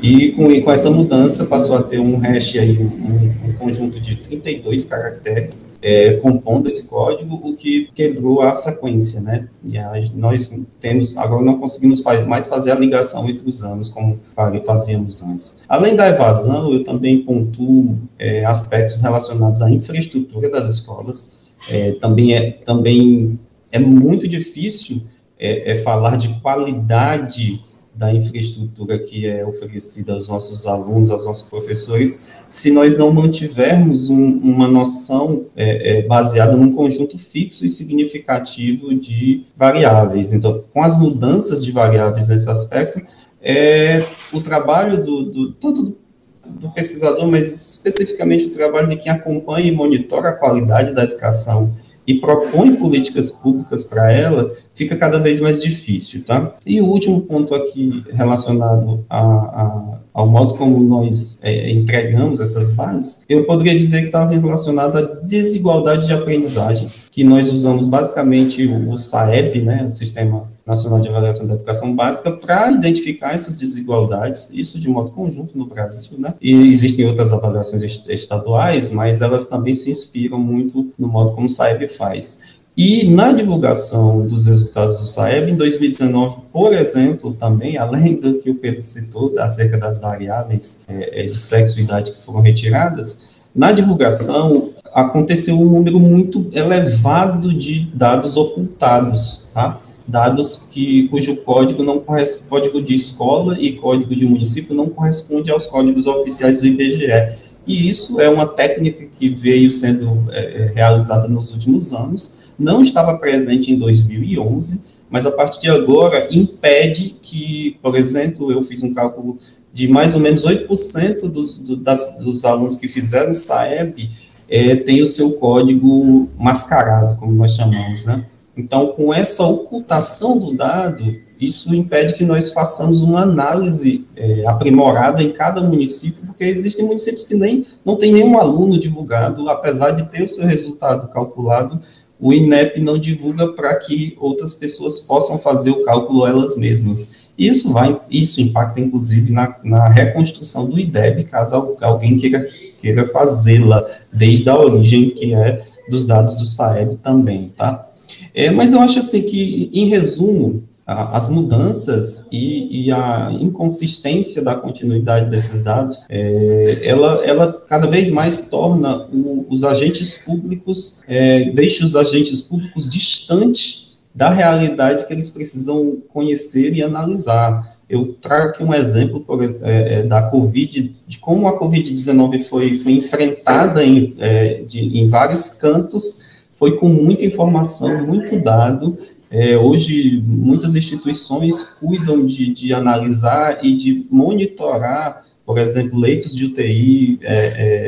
E 0.00 0.30
com, 0.32 0.60
com 0.62 0.70
essa 0.70 0.88
mudança 0.90 1.46
passou 1.46 1.76
a 1.76 1.82
ter 1.82 1.98
um 1.98 2.16
hash 2.18 2.54
aí, 2.56 2.78
um, 2.78 3.48
um 3.48 3.52
conjunto 3.54 3.98
de 3.98 4.14
32 4.14 4.84
caracteres 4.84 5.76
é, 5.82 6.12
compondo 6.18 6.68
esse 6.68 6.86
código, 6.86 7.34
o 7.34 7.54
que 7.54 7.88
quebrou 7.92 8.42
a 8.42 8.54
sequência, 8.54 9.20
né? 9.20 9.48
E 9.64 9.76
aí 9.76 10.08
nós 10.14 10.54
temos, 10.78 11.16
agora 11.16 11.42
não 11.42 11.58
conseguimos 11.58 12.00
faz, 12.02 12.24
mais 12.24 12.46
fazer 12.46 12.70
a 12.70 12.76
ligação 12.76 13.28
entre 13.28 13.48
os 13.48 13.64
anos 13.64 13.88
como 13.88 14.20
fazíamos 14.64 15.20
antes. 15.20 15.62
Além 15.68 15.96
da 15.96 16.08
evasão, 16.08 16.72
eu 16.72 16.84
também 16.84 17.22
pontuo 17.22 17.98
é, 18.20 18.44
aspectos 18.44 19.00
relacionados 19.00 19.62
à 19.62 19.68
infraestrutura 19.68 20.48
das 20.48 20.70
escolas, 20.70 21.40
é, 21.70 21.92
também, 21.92 22.34
é, 22.34 22.50
também 22.50 23.38
é 23.76 23.78
muito 23.78 24.26
difícil 24.26 25.02
é, 25.38 25.72
é 25.72 25.76
falar 25.76 26.16
de 26.16 26.28
qualidade 26.40 27.62
da 27.96 28.12
infraestrutura 28.12 28.98
que 28.98 29.26
é 29.26 29.44
oferecida 29.44 30.12
aos 30.12 30.28
nossos 30.28 30.66
alunos, 30.66 31.10
aos 31.10 31.24
nossos 31.24 31.48
professores, 31.48 32.44
se 32.46 32.70
nós 32.70 32.96
não 32.96 33.10
mantivermos 33.10 34.10
um, 34.10 34.38
uma 34.38 34.68
noção 34.68 35.46
é, 35.56 36.00
é, 36.00 36.02
baseada 36.06 36.56
num 36.56 36.74
conjunto 36.74 37.16
fixo 37.16 37.64
e 37.64 37.70
significativo 37.70 38.94
de 38.94 39.44
variáveis. 39.56 40.34
Então, 40.34 40.62
com 40.74 40.82
as 40.82 40.98
mudanças 40.98 41.64
de 41.64 41.72
variáveis 41.72 42.28
nesse 42.28 42.50
aspecto, 42.50 43.00
é, 43.40 44.04
o 44.30 44.42
trabalho 44.42 45.02
do, 45.02 45.22
do 45.24 45.52
tanto 45.52 45.82
do, 45.82 45.98
do 46.44 46.70
pesquisador, 46.72 47.26
mas 47.26 47.76
especificamente 47.76 48.46
o 48.46 48.50
trabalho 48.50 48.88
de 48.88 48.96
quem 48.96 49.10
acompanha 49.10 49.68
e 49.68 49.72
monitora 49.72 50.28
a 50.28 50.32
qualidade 50.32 50.92
da 50.92 51.04
educação 51.04 51.74
e 52.06 52.14
propõe 52.14 52.76
políticas 52.76 53.30
públicas 53.30 53.84
para 53.84 54.12
ela, 54.12 54.50
fica 54.74 54.94
cada 54.96 55.18
vez 55.18 55.40
mais 55.40 55.58
difícil, 55.58 56.22
tá? 56.24 56.54
E 56.64 56.80
o 56.80 56.86
último 56.86 57.22
ponto 57.22 57.54
aqui 57.54 58.04
relacionado 58.12 59.04
a, 59.08 59.20
a, 59.20 59.98
ao 60.14 60.28
modo 60.28 60.54
como 60.54 60.82
nós 60.82 61.40
é, 61.42 61.70
entregamos 61.70 62.40
essas 62.40 62.70
bases, 62.70 63.22
eu 63.28 63.44
poderia 63.44 63.74
dizer 63.74 64.00
que 64.00 64.06
estava 64.06 64.30
relacionado 64.30 64.96
à 64.96 65.02
desigualdade 65.02 66.06
de 66.06 66.12
aprendizagem, 66.12 66.88
que 67.16 67.24
nós 67.24 67.50
usamos 67.50 67.88
basicamente 67.88 68.66
o, 68.66 68.98
SAEB, 68.98 69.62
né, 69.62 69.86
o 69.88 69.90
Sistema 69.90 70.50
Nacional 70.66 71.00
de 71.00 71.08
Avaliação 71.08 71.46
da 71.46 71.54
Educação 71.54 71.96
Básica, 71.96 72.30
para 72.30 72.70
identificar 72.70 73.32
essas 73.32 73.56
desigualdades, 73.56 74.50
isso 74.52 74.78
de 74.78 74.86
modo 74.90 75.10
conjunto 75.12 75.56
no 75.56 75.64
Brasil, 75.64 76.18
né? 76.18 76.34
E 76.42 76.52
existem 76.68 77.06
outras 77.06 77.32
avaliações 77.32 78.02
estaduais, 78.06 78.90
mas 78.90 79.22
elas 79.22 79.46
também 79.46 79.72
se 79.72 79.90
inspiram 79.90 80.38
muito 80.38 80.92
no 80.98 81.08
modo 81.08 81.32
como 81.32 81.46
o 81.46 81.48
SAEB 81.48 81.88
faz. 81.88 82.58
E 82.76 83.08
na 83.08 83.32
divulgação 83.32 84.26
dos 84.26 84.46
resultados 84.46 84.98
do 84.98 85.06
SAEB, 85.06 85.52
em 85.52 85.56
2019, 85.56 86.36
por 86.52 86.74
exemplo, 86.74 87.32
também, 87.32 87.78
além 87.80 88.16
do 88.16 88.34
que 88.34 88.50
o 88.50 88.56
Pedro 88.56 88.84
citou, 88.84 89.32
acerca 89.38 89.78
das 89.78 89.98
variáveis 89.98 90.80
é, 90.86 91.22
é, 91.22 91.22
de 91.22 91.34
sexo 91.34 91.80
e 91.80 91.84
idade 91.84 92.12
que 92.12 92.22
foram 92.26 92.42
retiradas, 92.42 93.36
na 93.54 93.72
divulgação 93.72 94.75
aconteceu 94.96 95.60
um 95.60 95.66
número 95.66 96.00
muito 96.00 96.48
elevado 96.54 97.52
de 97.52 97.80
dados 97.92 98.34
ocultados, 98.34 99.46
tá? 99.52 99.78
dados 100.08 100.68
que, 100.70 101.06
cujo 101.08 101.36
código 101.42 101.82
não 101.82 101.98
corresponde, 101.98 102.48
código 102.48 102.80
de 102.80 102.94
escola 102.94 103.58
e 103.60 103.72
código 103.74 104.16
de 104.16 104.24
município 104.24 104.74
não 104.74 104.88
corresponde 104.88 105.50
aos 105.50 105.66
códigos 105.66 106.06
oficiais 106.06 106.58
do 106.58 106.66
IBGE. 106.66 107.36
E 107.66 107.86
isso 107.86 108.18
é 108.22 108.30
uma 108.30 108.46
técnica 108.46 109.04
que 109.04 109.28
veio 109.28 109.70
sendo 109.70 110.28
é, 110.30 110.62
é 110.62 110.72
realizada 110.74 111.28
nos 111.28 111.50
últimos 111.50 111.92
anos, 111.92 112.44
não 112.58 112.80
estava 112.80 113.18
presente 113.18 113.70
em 113.70 113.76
2011, 113.76 114.96
mas 115.10 115.26
a 115.26 115.30
partir 115.30 115.60
de 115.60 115.70
agora 115.70 116.26
impede 116.30 117.16
que, 117.20 117.76
por 117.82 117.96
exemplo, 117.96 118.50
eu 118.50 118.62
fiz 118.62 118.82
um 118.82 118.94
cálculo 118.94 119.36
de 119.74 119.88
mais 119.88 120.14
ou 120.14 120.20
menos 120.20 120.42
8% 120.42 121.28
dos, 121.28 121.58
do, 121.58 121.76
das, 121.76 122.16
dos 122.18 122.46
alunos 122.46 122.76
que 122.76 122.88
fizeram 122.88 123.34
SAEB 123.34 124.08
é, 124.48 124.76
tem 124.76 125.02
o 125.02 125.06
seu 125.06 125.32
código 125.32 126.28
mascarado, 126.38 127.16
como 127.16 127.32
nós 127.32 127.54
chamamos, 127.54 128.04
né? 128.04 128.24
Então, 128.56 128.88
com 128.88 129.12
essa 129.12 129.44
ocultação 129.44 130.38
do 130.38 130.56
dado, 130.56 131.04
isso 131.38 131.74
impede 131.74 132.14
que 132.14 132.24
nós 132.24 132.52
façamos 132.52 133.02
uma 133.02 133.20
análise 133.20 134.06
é, 134.16 134.46
aprimorada 134.46 135.22
em 135.22 135.30
cada 135.30 135.60
município, 135.60 136.24
porque 136.24 136.44
existem 136.44 136.84
municípios 136.84 137.24
que 137.24 137.34
nem 137.34 137.66
não 137.84 137.96
tem 137.96 138.12
nenhum 138.12 138.38
aluno 138.38 138.78
divulgado, 138.78 139.48
apesar 139.50 139.90
de 139.90 140.10
ter 140.10 140.22
o 140.22 140.28
seu 140.28 140.46
resultado 140.46 141.08
calculado, 141.08 141.78
o 142.18 142.32
INEP 142.32 142.80
não 142.80 142.96
divulga 142.96 143.48
para 143.52 143.74
que 143.74 144.16
outras 144.18 144.54
pessoas 144.54 145.00
possam 145.00 145.38
fazer 145.38 145.70
o 145.70 145.84
cálculo 145.84 146.26
elas 146.26 146.56
mesmas. 146.56 147.30
Isso 147.36 147.70
vai, 147.70 148.00
isso 148.10 148.40
impacta 148.40 148.80
inclusive 148.80 149.30
na, 149.30 149.54
na 149.62 149.88
reconstrução 149.88 150.64
do 150.68 150.80
IDEB, 150.80 151.24
caso 151.24 151.76
alguém 151.82 152.16
queira, 152.16 152.48
queira 152.86 153.04
fazê-la 153.04 153.84
desde 154.12 154.48
a 154.48 154.56
origem 154.56 155.10
que 155.10 155.34
é 155.34 155.60
dos 155.90 156.06
dados 156.06 156.36
do 156.36 156.46
SAEB 156.46 156.96
também, 156.96 157.52
tá? 157.56 157.88
É, 158.32 158.50
mas 158.50 158.72
eu 158.72 158.80
acho 158.80 159.00
assim 159.00 159.22
que, 159.22 159.70
em 159.72 159.88
resumo, 159.88 160.62
as 160.86 161.28
mudanças 161.28 162.28
e, 162.30 162.84
e, 162.84 162.92
a 162.92 163.32
inconsistência 163.40 164.40
da 164.40 164.54
continuidade 164.54 165.28
desses 165.28 165.60
dados, 165.60 166.06
é, 166.08 166.80
ela, 166.84 167.24
ela 167.24 167.52
cada 167.68 167.88
vez 167.88 168.08
mais 168.08 168.42
torna 168.42 169.04
o, 169.12 169.46
os 169.50 169.64
agentes 169.64 170.18
públicos, 170.18 171.00
é, 171.08 171.50
deixa 171.50 171.84
os 171.84 171.96
agentes 171.96 172.40
públicos 172.40 172.88
distantes 172.88 173.98
da 174.14 174.30
realidade 174.30 175.06
que 175.06 175.12
eles 175.12 175.28
precisam 175.28 175.98
conhecer 176.12 176.72
e 176.72 176.82
analisar. 176.84 177.75
Eu 177.88 178.14
trago 178.20 178.48
aqui 178.48 178.64
um 178.64 178.74
exemplo 178.74 179.20
por, 179.20 179.42
é, 179.42 180.00
é 180.00 180.02
da 180.02 180.22
Covid, 180.22 180.92
de 181.06 181.18
como 181.18 181.46
a 181.46 181.58
Covid-19 181.58 182.42
foi, 182.42 182.78
foi 182.78 182.92
enfrentada 182.92 183.84
em, 183.84 184.14
é, 184.18 184.62
de, 184.66 184.98
em 184.98 185.08
vários 185.08 185.50
cantos, 185.50 186.44
foi 186.52 186.76
com 186.76 186.88
muita 186.88 187.24
informação, 187.24 188.06
muito 188.06 188.40
dado, 188.40 188.98
é, 189.30 189.56
hoje, 189.56 190.22
muitas 190.24 190.74
instituições 190.74 191.64
cuidam 191.64 192.24
de, 192.24 192.52
de, 192.52 192.72
analisar 192.72 193.58
e 193.64 193.74
de 193.74 194.06
monitorar, 194.10 195.24
por 195.44 195.58
exemplo, 195.58 195.98
leitos 195.98 196.34
de 196.34 196.44
UTI, 196.44 197.18
é, 197.22 197.34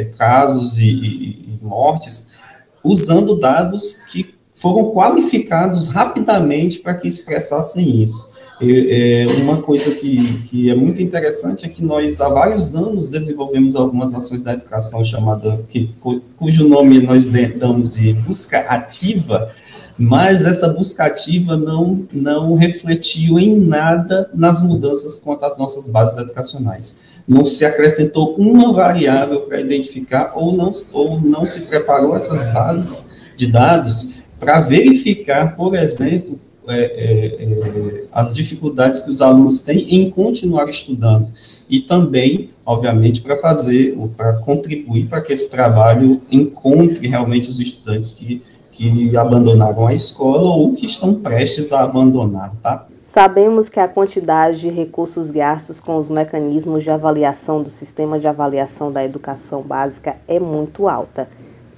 é, 0.00 0.05
casos 0.17 0.78
e, 0.81 0.90
e, 0.90 1.59
mortes, 1.62 2.37
usando 2.83 3.38
dados 3.38 4.02
que 4.11 4.35
foram 4.52 4.90
qualificados 4.90 5.88
rapidamente 5.88 6.81
para 6.81 6.95
que 6.95 7.07
expressassem 7.07 8.02
isso. 8.02 8.38
É, 8.60 9.26
uma 9.40 9.62
coisa 9.62 9.92
que, 9.94 10.42
que 10.42 10.70
é 10.70 10.74
muito 10.74 11.00
interessante 11.00 11.64
é 11.64 11.68
que 11.68 11.82
nós, 11.84 12.20
há 12.20 12.28
vários 12.28 12.74
anos, 12.74 13.08
desenvolvemos 13.08 13.76
algumas 13.76 14.12
ações 14.12 14.42
da 14.42 14.52
educação 14.52 15.02
chamada, 15.04 15.60
que, 15.68 15.90
cujo 16.36 16.68
nome 16.68 17.00
nós 17.00 17.24
damos 17.24 17.94
de 17.94 18.12
busca 18.14 18.58
ativa, 18.60 19.52
mas 19.96 20.44
essa 20.44 20.68
busca 20.68 21.04
ativa 21.04 21.56
não, 21.56 22.06
não 22.12 22.54
refletiu 22.54 23.38
em 23.38 23.58
nada 23.58 24.30
nas 24.34 24.62
mudanças 24.62 25.18
quanto 25.18 25.44
às 25.44 25.56
nossas 25.56 25.88
bases 25.88 26.18
educacionais. 26.18 26.96
Não 27.26 27.44
se 27.44 27.64
acrescentou 27.64 28.34
uma 28.36 28.72
variável 28.72 29.40
para 29.42 29.60
identificar 29.60 30.32
ou 30.34 30.56
não, 30.56 30.70
ou 30.92 31.20
não 31.20 31.44
se 31.44 31.62
preparou 31.62 32.16
essas 32.16 32.46
bases 32.52 33.18
de 33.36 33.46
dados 33.46 34.22
para 34.38 34.60
verificar, 34.60 35.56
por 35.56 35.74
exemplo, 35.74 36.38
é, 36.68 36.80
é, 36.80 37.44
é, 37.44 38.04
as 38.12 38.34
dificuldades 38.34 39.02
que 39.02 39.10
os 39.10 39.20
alunos 39.20 39.62
têm 39.62 39.94
em 39.94 40.10
continuar 40.10 40.68
estudando 40.68 41.30
e 41.70 41.80
também, 41.80 42.50
obviamente, 42.64 43.20
para 43.20 43.37
fazer, 43.37 43.96
para 44.16 44.34
contribuir 44.34 45.06
para 45.06 45.20
que 45.20 45.32
esse 45.32 45.50
trabalho 45.50 46.20
encontre 46.30 47.08
realmente 47.08 47.48
os 47.48 47.58
estudantes 47.58 48.12
que 48.12 48.42
que 48.78 49.16
abandonaram 49.16 49.88
a 49.88 49.92
escola 49.92 50.54
ou 50.54 50.72
que 50.72 50.87
estão 50.87 51.14
prestes 51.14 51.72
a 51.72 51.82
abandonar, 51.82 52.54
tá? 52.62 52.87
Sabemos 53.02 53.68
que 53.68 53.80
a 53.80 53.88
quantidade 53.88 54.60
de 54.60 54.68
recursos 54.68 55.32
gastos 55.32 55.80
com 55.80 55.96
os 55.96 56.08
mecanismos 56.08 56.84
de 56.84 56.90
avaliação 56.90 57.60
do 57.60 57.68
sistema 57.68 58.20
de 58.20 58.28
avaliação 58.28 58.92
da 58.92 59.02
educação 59.02 59.62
básica 59.62 60.16
é 60.28 60.38
muito 60.38 60.87
alta. 60.87 61.28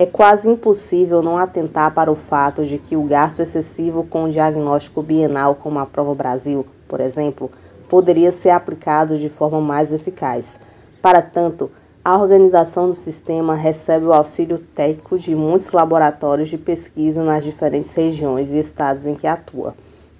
É 0.00 0.06
quase 0.06 0.48
impossível 0.48 1.20
não 1.20 1.36
atentar 1.36 1.92
para 1.92 2.10
o 2.10 2.16
fato 2.16 2.64
de 2.64 2.78
que 2.78 2.96
o 2.96 3.02
gasto 3.02 3.40
excessivo 3.40 4.02
com 4.02 4.24
o 4.24 4.30
diagnóstico 4.30 5.02
bienal, 5.02 5.54
como 5.54 5.78
a 5.78 5.84
Prova 5.84 6.14
Brasil, 6.14 6.64
por 6.88 7.00
exemplo, 7.00 7.50
poderia 7.86 8.32
ser 8.32 8.48
aplicado 8.48 9.14
de 9.18 9.28
forma 9.28 9.60
mais 9.60 9.92
eficaz. 9.92 10.58
Para 11.02 11.20
tanto, 11.20 11.70
a 12.02 12.16
organização 12.16 12.86
do 12.86 12.94
sistema 12.94 13.54
recebe 13.54 14.06
o 14.06 14.14
auxílio 14.14 14.58
técnico 14.58 15.18
de 15.18 15.36
muitos 15.36 15.70
laboratórios 15.72 16.48
de 16.48 16.56
pesquisa 16.56 17.22
nas 17.22 17.44
diferentes 17.44 17.92
regiões 17.92 18.50
e 18.50 18.58
estados 18.58 19.04
em 19.04 19.14
que 19.14 19.26
atua. 19.26 19.74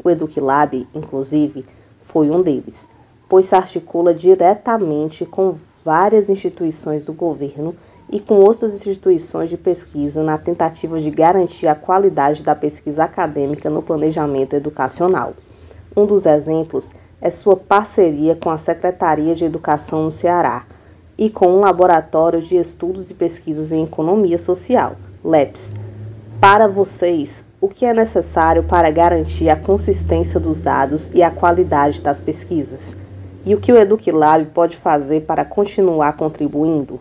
O 0.05 0.11
EducLab, 0.11 0.87
inclusive, 0.95 1.65
foi 2.03 2.31
um 2.31 2.43
deles, 2.43 2.87
pois 3.27 3.47
se 3.47 3.55
articula 3.55 4.13
diretamente 4.13 5.25
com 5.25 5.57
várias 5.83 6.29
instituições 6.29 7.07
do 7.07 7.15
governo 7.15 7.75
e 8.13 8.19
com 8.19 8.35
outras 8.37 8.75
instituições 8.75 9.51
de 9.51 9.57
pesquisa 9.57 10.23
na 10.23 10.37
tentativa 10.37 10.99
de 10.99 11.11
garantir 11.11 11.69
a 11.69 11.75
qualidade 11.75 12.43
da 12.43 12.57
pesquisa 12.57 13.05
acadêmica 13.05 13.71
no 13.71 13.83
planejamento 13.83 14.55
educacional. 14.57 15.33
Um 15.97 16.07
dos 16.07 16.27
exemplos 16.27 16.93
é 17.21 17.31
sua 17.31 17.57
parceria 17.57 18.35
com 18.35 18.51
a 18.51 18.59
Secretaria 18.59 19.35
de 19.35 19.45
Educação 19.45 20.05
no 20.05 20.11
Ceará 20.11 20.67
e 21.17 21.31
com 21.31 21.49
o 21.49 21.61
Laboratório 21.61 22.41
de 22.41 22.57
Estudos 22.57 23.11
e 23.11 23.15
Pesquisas 23.15 23.71
em 23.71 23.85
Economia 23.85 24.39
Social, 24.39 24.97
LEPS. 25.25 25.75
Para 26.41 26.67
vocês, 26.67 27.45
o 27.61 27.69
que 27.69 27.85
é 27.85 27.93
necessário 27.93 28.63
para 28.63 28.91
garantir 28.91 29.51
a 29.51 29.57
consistência 29.57 30.41
dos 30.41 30.61
dados 30.61 31.11
e 31.13 31.23
a 31.23 31.31
qualidade 31.31 32.01
das 32.01 32.19
pesquisas? 32.19 32.97
E 33.45 33.55
o 33.55 33.61
que 33.61 33.73
o 33.73 33.77
EduqueLab 33.77 34.47
pode 34.47 34.77
fazer 34.77 35.21
para 35.23 35.45
continuar 35.45 36.15
contribuindo? 36.15 36.99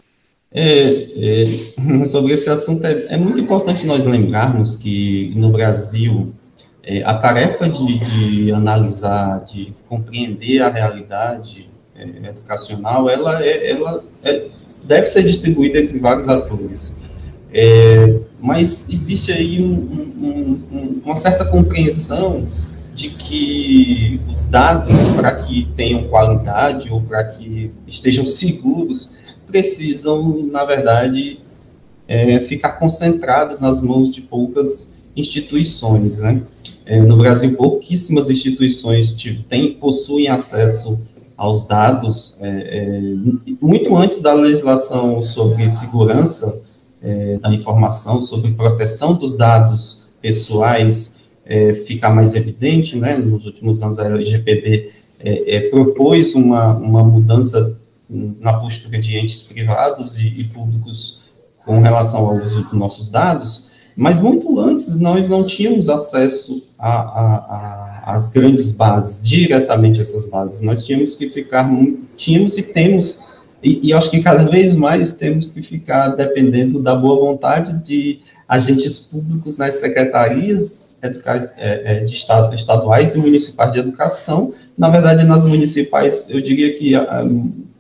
É, 0.52 1.44
é, 1.44 2.06
sobre 2.06 2.34
esse 2.34 2.50
assunto, 2.50 2.86
é, 2.86 3.06
é, 3.10 3.18
muito 3.18 3.40
importante 3.40 3.86
nós 3.86 4.06
lembrarmos 4.06 4.76
que 4.76 5.32
no 5.36 5.52
Brasil 5.52 6.34
é, 6.84 7.04
a 7.04 7.14
tarefa 7.14 7.70
de, 7.70 8.00
de, 8.00 8.52
analisar, 8.52 9.44
de 9.46 9.74
compreender 9.88 10.62
a 10.62 10.70
realidade 10.70 11.70
é, 11.96 12.30
educacional, 12.30 13.10
ela, 13.10 13.44
é, 13.44 13.72
ela 13.72 14.04
deve 14.84 15.06
ser 15.06 15.24
distribuída 15.24 15.80
entre 15.80 16.00
vários 16.00 16.28
atores. 16.28 17.04
mas 18.40 18.90
existe 18.90 19.32
aí 19.32 19.62
um, 19.62 19.74
um, 19.74 20.62
um, 20.72 21.02
uma 21.06 21.16
certa 21.16 21.46
compreensão 21.46 22.48
de 22.96 23.12
que 23.12 24.20
os 24.28 24.48
dados, 24.48 25.08
para 25.10 25.32
que 25.34 25.66
tenham 25.76 26.04
qualidade 26.08 26.92
ou 26.92 27.02
para 27.02 27.24
que 27.24 27.72
estejam 27.88 28.26
seguros, 28.26 29.19
precisam, 29.50 30.48
na 30.52 30.66
verdade, 30.66 31.40
é, 32.08 32.40
ficar 32.40 32.74
concentrados 32.74 33.60
nas 33.60 33.82
mãos 33.82 34.10
de 34.10 34.22
poucas 34.22 35.04
instituições. 35.16 36.20
Né? 36.22 36.42
É, 36.86 37.00
no 37.02 37.18
Brasil, 37.18 37.56
pouquíssimas 37.56 38.30
instituições 38.30 39.14
têm, 39.48 39.74
possuem 39.74 40.28
acesso 40.28 41.00
aos 41.38 41.66
dados, 41.66 42.38
é, 42.42 42.48
é 42.48 43.02
muito 43.62 43.96
antes 43.96 44.20
da 44.22 44.34
legislação 44.34 45.22
sobre 45.22 45.68
segurança 45.70 46.64
é, 47.02 47.38
da 47.38 47.54
informação, 47.54 48.22
sobre 48.22 48.52
proteção 48.52 49.14
dos 49.14 49.38
dados 49.38 50.10
pessoais, 50.22 51.30
é, 51.46 51.74
ficar 51.74 52.10
mais 52.10 52.36
evidente, 52.36 52.98
né? 52.98 53.16
nos 53.16 53.46
últimos 53.46 53.82
anos 53.82 54.00
a 54.00 54.06
LGPD 54.06 55.00
propôs 55.70 56.34
uma, 56.34 56.74
uma 56.76 57.04
mudança 57.04 57.79
na 58.10 58.54
postura 58.54 59.00
de 59.00 59.18
entes 59.18 59.44
privados 59.44 60.18
e, 60.18 60.28
e 60.40 60.44
públicos 60.46 61.24
com 61.66 61.80
relação 61.80 62.26
ao 62.26 62.42
uso 62.42 62.64
dos 62.64 62.74
nossos 62.74 63.10
dados, 63.10 63.70
mas 63.96 64.20
muito 64.20 64.60
antes 64.60 64.98
nós 65.00 65.30
não 65.30 65.44
tínhamos 65.44 65.90
acesso 65.90 66.70
às 66.80 68.30
grandes 68.30 68.72
bases, 68.72 69.22
diretamente 69.22 70.02
essas 70.02 70.28
bases. 70.28 70.62
Nós 70.62 70.86
tínhamos 70.86 71.16
que 71.16 71.30
ficar, 71.30 71.70
tínhamos 72.16 72.58
e 72.58 72.64
temos, 72.64 73.20
e, 73.62 73.90
e 73.90 73.94
acho 73.94 74.10
que 74.10 74.22
cada 74.22 74.46
vez 74.46 74.74
mais 74.74 75.14
temos 75.14 75.50
que 75.50 75.62
ficar 75.62 76.10
dependendo 76.10 76.82
da 76.82 76.96
boa 76.96 77.20
vontade 77.20 77.84
de 77.84 78.20
agentes 78.48 78.98
públicos 79.00 79.58
nas 79.58 79.76
secretarias 79.76 80.98
é, 81.04 81.10
é, 81.58 82.00
de 82.00 82.14
estado, 82.14 82.56
estaduais 82.56 83.14
e 83.14 83.20
municipais 83.20 83.72
de 83.72 83.80
educação. 83.80 84.52
Na 84.76 84.90
verdade, 84.90 85.24
nas 85.24 85.44
municipais, 85.44 86.30
eu 86.30 86.42
diria 86.42 86.74
que 86.74 86.96
ah, 86.96 87.24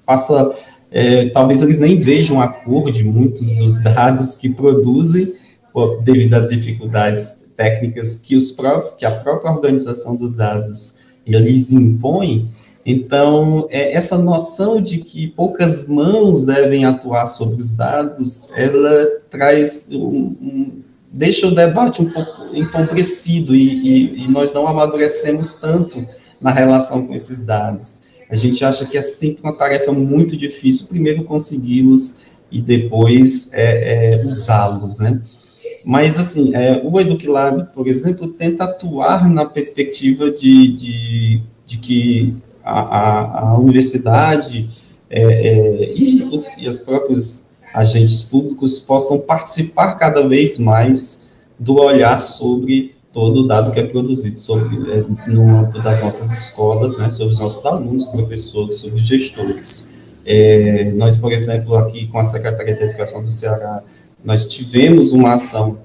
passa, 0.09 0.51
é, 0.89 1.29
talvez 1.29 1.61
eles 1.61 1.77
nem 1.77 1.99
vejam 1.99 2.41
a 2.41 2.47
cor 2.47 2.89
de 2.89 3.03
muitos 3.03 3.53
dos 3.53 3.79
dados 3.83 4.35
que 4.35 4.49
produzem, 4.49 5.31
devido 6.03 6.33
às 6.33 6.49
dificuldades 6.49 7.45
técnicas 7.55 8.17
que, 8.17 8.35
os 8.35 8.51
próprios, 8.51 8.95
que 8.97 9.05
a 9.05 9.11
própria 9.11 9.51
organização 9.51 10.15
dos 10.15 10.33
dados 10.33 10.95
lhes 11.27 11.71
impõe. 11.71 12.49
Então, 12.83 13.67
é, 13.69 13.93
essa 13.93 14.17
noção 14.17 14.81
de 14.81 14.97
que 14.97 15.27
poucas 15.27 15.87
mãos 15.87 16.43
devem 16.43 16.85
atuar 16.85 17.27
sobre 17.27 17.61
os 17.61 17.69
dados, 17.69 18.51
ela 18.55 19.07
traz 19.29 19.89
um, 19.91 20.35
um 20.41 20.71
deixa 21.13 21.45
o 21.45 21.53
debate 21.53 22.01
um 22.01 22.09
pouco 22.09 22.55
empobrecido 22.55 23.55
e, 23.55 23.67
e, 23.67 24.23
e 24.23 24.27
nós 24.27 24.53
não 24.53 24.67
amadurecemos 24.67 25.53
tanto 25.53 26.03
na 26.41 26.51
relação 26.51 27.05
com 27.05 27.13
esses 27.13 27.45
dados. 27.45 28.08
A 28.29 28.35
gente 28.35 28.63
acha 28.63 28.85
que 28.85 28.97
é 28.97 29.01
sempre 29.01 29.41
uma 29.43 29.53
tarefa 29.53 29.91
muito 29.91 30.37
difícil, 30.37 30.87
primeiro 30.87 31.23
consegui-los 31.23 32.27
e 32.51 32.61
depois 32.61 33.49
é, 33.53 34.21
é, 34.21 34.25
usá-los, 34.25 34.99
né? 34.99 35.21
Mas, 35.85 36.19
assim, 36.19 36.53
é, 36.53 36.81
o 36.83 36.99
EducLab, 36.99 37.73
por 37.73 37.87
exemplo, 37.87 38.27
tenta 38.27 38.65
atuar 38.65 39.29
na 39.29 39.45
perspectiva 39.45 40.29
de, 40.29 40.67
de, 40.73 41.41
de 41.65 41.77
que 41.77 42.37
a, 42.63 42.79
a, 42.81 43.39
a 43.49 43.57
universidade 43.57 44.67
é, 45.09 45.21
é, 45.21 45.93
e, 45.95 46.23
os, 46.23 46.49
e 46.57 46.67
os 46.67 46.79
próprios 46.79 47.51
agentes 47.73 48.23
públicos 48.23 48.79
possam 48.79 49.21
participar 49.21 49.95
cada 49.95 50.27
vez 50.27 50.57
mais 50.59 51.29
do 51.57 51.75
olhar 51.75 52.19
sobre 52.19 52.93
todo 53.11 53.41
o 53.41 53.47
dado 53.47 53.71
que 53.71 53.79
é 53.79 53.83
produzido 53.83 54.39
sobre, 54.39 54.75
é, 54.91 55.03
no 55.27 55.57
âmbito 55.57 55.81
das 55.81 56.01
nossas 56.01 56.31
escolas, 56.31 56.97
né, 56.97 57.09
sobre 57.09 57.33
os 57.33 57.39
nossos 57.39 57.65
alunos, 57.65 58.05
professores, 58.07 58.77
sobre 58.77 58.97
os 58.97 59.05
gestores. 59.05 60.13
É, 60.25 60.91
nós, 60.91 61.17
por 61.17 61.31
exemplo, 61.31 61.75
aqui 61.75 62.07
com 62.07 62.19
a 62.19 62.23
Secretaria 62.23 62.75
de 62.75 62.83
Educação 62.83 63.23
do 63.23 63.31
Ceará, 63.31 63.81
nós 64.23 64.45
tivemos 64.45 65.11
uma 65.11 65.33
ação, 65.33 65.79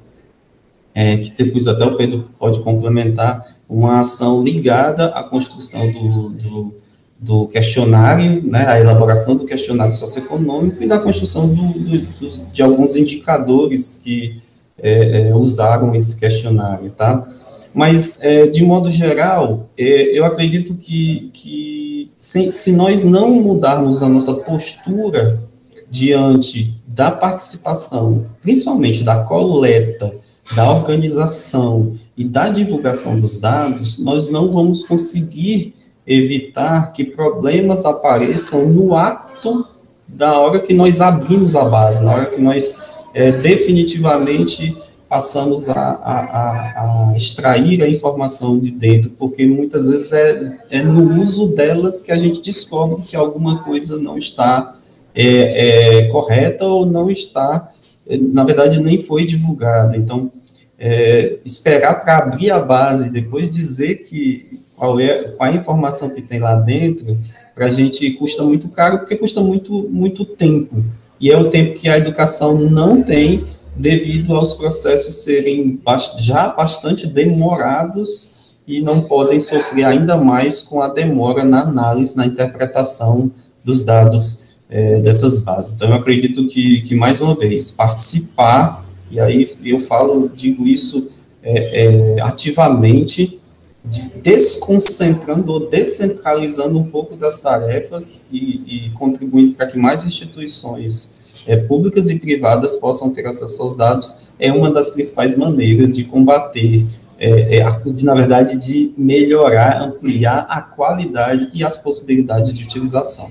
é, 0.95 1.17
que 1.17 1.31
depois 1.31 1.67
até 1.67 1.85
o 1.85 1.97
Pedro 1.97 2.29
pode 2.39 2.61
complementar, 2.61 3.45
uma 3.69 4.01
ação 4.01 4.43
ligada 4.43 5.07
à 5.07 5.25
construção 5.25 5.91
do, 5.91 6.29
do, 6.31 6.75
do 7.19 7.49
questionário, 7.49 8.43
né, 8.47 8.67
a 8.67 8.79
elaboração 8.79 9.37
do 9.37 9.47
questionário 9.47 9.93
socioeconômico 9.93 10.83
e 10.83 10.87
da 10.87 10.99
construção 10.99 11.49
do, 11.49 11.73
do, 11.73 12.53
de 12.53 12.63
alguns 12.63 12.97
indicadores 12.97 14.03
que 14.05 14.43
é, 14.85 15.29
é, 15.29 15.35
usaram 15.35 15.95
esse 15.95 16.21
questionário, 16.21 16.91
tá? 16.91 17.27
Mas, 17.73 18.19
é, 18.21 18.47
de 18.47 18.63
modo 18.63 18.91
geral, 18.91 19.71
é, 19.79 20.17
eu 20.17 20.27
acredito 20.27 20.75
que, 20.75 21.31
que 21.33 22.13
se, 22.19 22.53
se 22.53 22.73
nós 22.73 23.03
não 23.03 23.31
mudarmos 23.33 24.03
a 24.03 24.09
nossa 24.11 24.35
postura 24.35 25.43
diante 25.91 26.79
da 26.87 27.11
participação, 27.11 28.27
principalmente 28.43 29.03
da 29.03 29.25
coleta, 29.25 30.15
da 30.55 30.71
organização 30.71 31.95
e 32.15 32.23
da 32.23 32.51
divulgação 32.51 33.19
dos 33.19 33.39
dados, 33.39 33.99
nós 33.99 34.29
não 34.29 34.51
vamos 34.51 34.85
conseguir 34.85 35.75
evitar 36.07 36.93
que 36.93 37.05
problemas 37.05 37.87
apareçam 37.87 38.69
no 38.69 38.95
ato 38.95 39.67
da 40.07 40.39
hora 40.39 40.61
que 40.61 40.75
nós 40.75 41.01
abrimos 41.01 41.57
a 41.57 41.65
base, 41.65 42.05
na 42.05 42.13
hora 42.13 42.27
que 42.27 42.41
nós 42.41 42.94
é, 43.15 43.33
definitivamente 43.33 44.77
passamos 45.09 45.69
a, 45.69 45.75
a, 45.75 47.11
a, 47.11 47.17
extrair 47.17 47.83
a 47.85 47.89
informação 47.89 48.59
de 48.59 48.73
dentro, 48.73 49.11
porque 49.11 49.47
muitas 49.47 49.87
vezes 49.87 50.13
é, 50.13 50.59
é 50.71 50.83
no 50.83 51.21
uso 51.21 51.55
delas 51.55 52.03
que 52.03 52.11
a 52.11 52.17
gente 52.17 52.43
descobre 52.43 53.01
que 53.01 53.15
alguma 53.15 53.63
coisa 53.63 53.97
não 53.97 54.19
está 54.19 54.77
é, 55.15 55.99
é, 55.99 56.09
correta 56.09 56.65
ou 56.65 56.85
não 56.85 57.09
está, 57.11 57.71
é, 58.09 58.19
na 58.19 58.43
verdade, 58.43 58.83
nem 58.83 59.01
foi 59.01 59.25
divulgada. 59.25 59.97
Então, 59.97 60.33
é, 60.77 61.39
esperar 61.45 62.03
para 62.03 62.19
abrir 62.19 62.51
a 62.51 62.59
base, 62.59 63.11
depois 63.11 63.55
dizer 63.55 63.99
que 63.99 64.61
qual 64.75 64.99
é 64.99 65.29
qual 65.37 65.49
a 65.49 65.55
informação 65.55 66.11
que 66.11 66.21
tem 66.21 66.41
lá 66.41 66.57
dentro, 66.57 67.17
para 67.55 67.67
a 67.67 67.71
gente 67.71 68.11
custa 68.15 68.43
muito 68.43 68.69
caro, 68.69 68.99
porque 68.99 69.15
custa 69.15 69.41
muito, 69.41 69.89
muito 69.89 70.25
tempo 70.25 70.83
e 71.21 71.31
é 71.31 71.39
o 71.39 71.51
tempo 71.51 71.75
que 71.75 71.89
a 71.89 71.97
educação 71.97 72.59
não 72.59 73.03
tem 73.03 73.45
devido 73.77 74.35
aos 74.35 74.53
processos 74.53 75.17
serem 75.25 75.81
já 76.19 76.49
bastante 76.49 77.07
demorados 77.07 78.59
e 78.67 78.81
não 78.81 79.03
podem 79.03 79.39
sofrer 79.39 79.85
ainda 79.85 80.17
mais 80.17 80.63
com 80.63 80.81
a 80.81 80.89
demora 80.89 81.45
na 81.45 81.63
análise, 81.63 82.17
na 82.17 82.27
interpretação 82.27 83.31
dos 83.63 83.83
dados 83.83 84.57
é, 84.71 85.01
dessas 85.01 85.41
bases. 85.41 85.73
Então, 85.73 85.89
eu 85.89 85.95
acredito 85.95 86.47
que, 86.47 86.81
que, 86.81 86.95
mais 86.95 87.21
uma 87.21 87.35
vez, 87.35 87.71
participar, 87.71 88.85
e 89.11 89.21
aí 89.21 89.47
eu 89.65 89.79
falo, 89.79 90.31
digo 90.35 90.67
isso 90.67 91.09
é, 91.43 91.85
é, 92.17 92.21
ativamente, 92.23 93.39
de 93.85 94.09
desconcentrando 94.21 95.53
ou 95.53 95.69
descentralizando 95.69 96.79
um 96.79 96.85
pouco 96.85 97.17
das 97.17 97.39
tarefas 97.39 98.29
e, 98.33 98.87
e 98.87 98.91
contribuindo 98.91 99.53
para 99.53 99.67
que 99.67 99.77
mais 99.77 100.07
instituições 100.07 101.23
é, 101.47 101.57
públicas 101.57 102.09
e 102.09 102.19
privadas 102.19 102.77
possam 102.77 103.13
ter 103.13 103.27
acesso 103.27 103.63
aos 103.63 103.75
dados, 103.75 104.27
é 104.39 104.51
uma 104.51 104.71
das 104.71 104.91
principais 104.91 105.37
maneiras 105.37 105.91
de 105.93 106.05
combater, 106.05 106.87
é, 107.19 107.59
é, 107.59 107.81
de, 107.93 108.05
na 108.05 108.15
verdade, 108.15 108.57
de 108.57 108.95
melhorar, 108.97 109.83
ampliar 109.83 110.47
a 110.49 110.63
qualidade 110.63 111.51
e 111.53 111.63
as 111.63 111.79
possibilidades 111.79 112.55
de 112.55 112.65
utilização. 112.65 113.31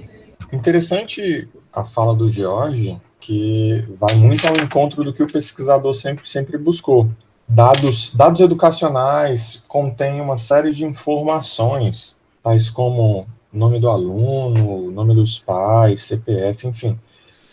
Interessante 0.52 1.48
a 1.72 1.84
fala 1.84 2.16
do 2.16 2.32
George, 2.32 2.96
que 3.20 3.84
vai 4.00 4.14
muito 4.16 4.48
ao 4.48 4.56
encontro 4.58 5.04
do 5.04 5.14
que 5.14 5.24
o 5.24 5.28
pesquisador 5.28 5.94
sempre, 5.94 6.28
sempre 6.28 6.58
buscou, 6.58 7.10
Dados, 7.54 8.16
dados 8.16 8.42
educacionais 8.42 9.64
contêm 9.68 10.20
uma 10.20 10.38
série 10.38 10.72
de 10.72 10.86
informações 10.86 12.20
tais 12.42 12.68
como 12.68 13.28
nome 13.54 13.80
do 13.80 13.92
aluno, 13.92 14.90
nome 14.90 15.14
dos 15.14 15.38
pais, 15.38 16.02
CPF, 16.02 16.66
enfim. 16.66 17.00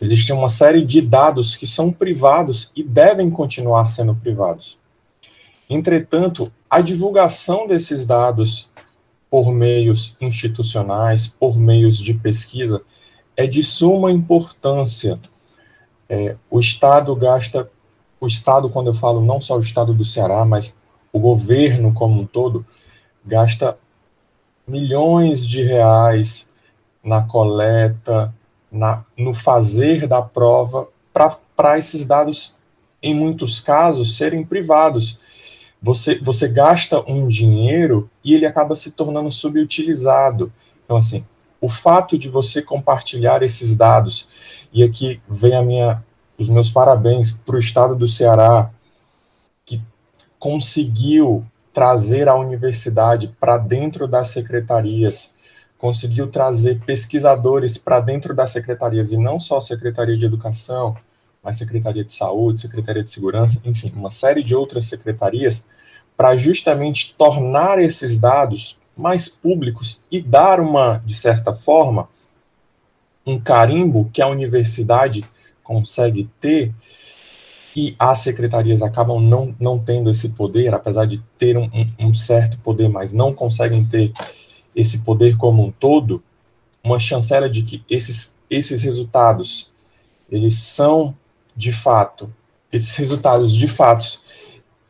Existe 0.00 0.32
uma 0.32 0.48
série 0.48 0.86
de 0.86 1.02
dados 1.02 1.54
que 1.54 1.66
são 1.66 1.92
privados 1.92 2.72
e 2.74 2.82
devem 2.82 3.30
continuar 3.30 3.90
sendo 3.90 4.14
privados. 4.14 4.78
Entretanto, 5.68 6.50
a 6.70 6.80
divulgação 6.80 7.66
desses 7.66 8.06
dados 8.06 8.70
por 9.30 9.52
meios 9.52 10.16
institucionais, 10.18 11.26
por 11.26 11.58
meios 11.58 11.98
de 11.98 12.14
pesquisa, 12.14 12.80
é 13.36 13.46
de 13.46 13.62
suma 13.62 14.10
importância. 14.10 15.20
É, 16.08 16.36
o 16.50 16.58
Estado 16.58 17.14
gasta, 17.14 17.70
o 18.20 18.26
Estado, 18.26 18.68
quando 18.68 18.88
eu 18.88 18.94
falo 18.94 19.20
não 19.20 19.40
só 19.40 19.56
o 19.56 19.60
Estado 19.60 19.94
do 19.94 20.04
Ceará, 20.04 20.44
mas 20.44 20.78
o 21.12 21.18
governo 21.18 21.92
como 21.92 22.20
um 22.20 22.26
todo, 22.26 22.64
gasta 23.24 23.78
milhões 24.66 25.46
de 25.46 25.62
reais 25.62 26.50
na 27.02 27.22
coleta, 27.22 28.32
na, 28.70 29.04
no 29.18 29.34
fazer 29.34 30.06
da 30.06 30.22
prova, 30.22 30.88
para 31.56 31.78
esses 31.78 32.06
dados, 32.06 32.56
em 33.02 33.14
muitos 33.14 33.60
casos, 33.60 34.16
serem 34.16 34.44
privados. 34.44 35.18
Você, 35.82 36.18
você 36.20 36.48
gasta 36.48 37.00
um 37.10 37.26
dinheiro 37.26 38.08
e 38.22 38.34
ele 38.34 38.46
acaba 38.46 38.76
se 38.76 38.92
tornando 38.92 39.32
subutilizado. 39.32 40.52
Então, 40.84 40.96
assim, 40.96 41.24
o 41.60 41.68
fato 41.68 42.18
de 42.18 42.28
você 42.28 42.62
compartilhar 42.62 43.42
esses 43.42 43.76
dados, 43.76 44.28
e 44.72 44.82
aqui 44.82 45.20
vem 45.28 45.54
a 45.54 45.62
minha, 45.62 46.04
os 46.40 46.48
meus 46.48 46.70
parabéns 46.70 47.30
para 47.30 47.56
o 47.56 47.58
Estado 47.58 47.94
do 47.94 48.08
Ceará, 48.08 48.70
que 49.66 49.82
conseguiu 50.38 51.44
trazer 51.70 52.28
a 52.28 52.34
universidade 52.34 53.36
para 53.38 53.58
dentro 53.58 54.08
das 54.08 54.28
secretarias, 54.28 55.34
conseguiu 55.76 56.28
trazer 56.28 56.80
pesquisadores 56.80 57.76
para 57.76 58.00
dentro 58.00 58.34
das 58.34 58.50
secretarias, 58.50 59.12
e 59.12 59.18
não 59.18 59.38
só 59.38 59.60
Secretaria 59.60 60.16
de 60.16 60.24
Educação, 60.24 60.96
mas 61.42 61.58
Secretaria 61.58 62.04
de 62.04 62.12
Saúde, 62.12 62.60
Secretaria 62.60 63.04
de 63.04 63.10
Segurança, 63.10 63.60
enfim, 63.62 63.92
uma 63.94 64.10
série 64.10 64.42
de 64.42 64.54
outras 64.54 64.86
secretarias, 64.86 65.68
para 66.16 66.36
justamente 66.36 67.14
tornar 67.16 67.78
esses 67.78 68.18
dados 68.18 68.78
mais 68.96 69.28
públicos 69.28 70.04
e 70.10 70.22
dar 70.22 70.58
uma, 70.58 71.02
de 71.04 71.14
certa 71.14 71.54
forma, 71.54 72.08
um 73.26 73.38
carimbo 73.38 74.08
que 74.10 74.22
a 74.22 74.26
universidade 74.26 75.22
consegue 75.70 76.28
ter 76.40 76.74
e 77.76 77.94
as 77.96 78.18
secretarias 78.18 78.82
acabam 78.82 79.20
não, 79.20 79.54
não 79.60 79.78
tendo 79.78 80.10
esse 80.10 80.30
poder, 80.30 80.74
apesar 80.74 81.06
de 81.06 81.22
ter 81.38 81.56
um, 81.56 81.70
um, 81.96 82.12
certo 82.12 82.58
poder, 82.58 82.88
mas 82.88 83.12
não 83.12 83.32
conseguem 83.32 83.84
ter 83.86 84.12
esse 84.74 85.04
poder 85.04 85.36
como 85.36 85.64
um 85.64 85.70
todo, 85.70 86.20
uma 86.82 86.98
chancela 86.98 87.48
de 87.48 87.62
que 87.62 87.84
esses, 87.88 88.40
esses 88.50 88.82
resultados, 88.82 89.70
eles 90.28 90.58
são, 90.58 91.16
de 91.56 91.72
fato, 91.72 92.28
esses 92.72 92.96
resultados, 92.96 93.54
de 93.54 93.68
fato, 93.68 94.20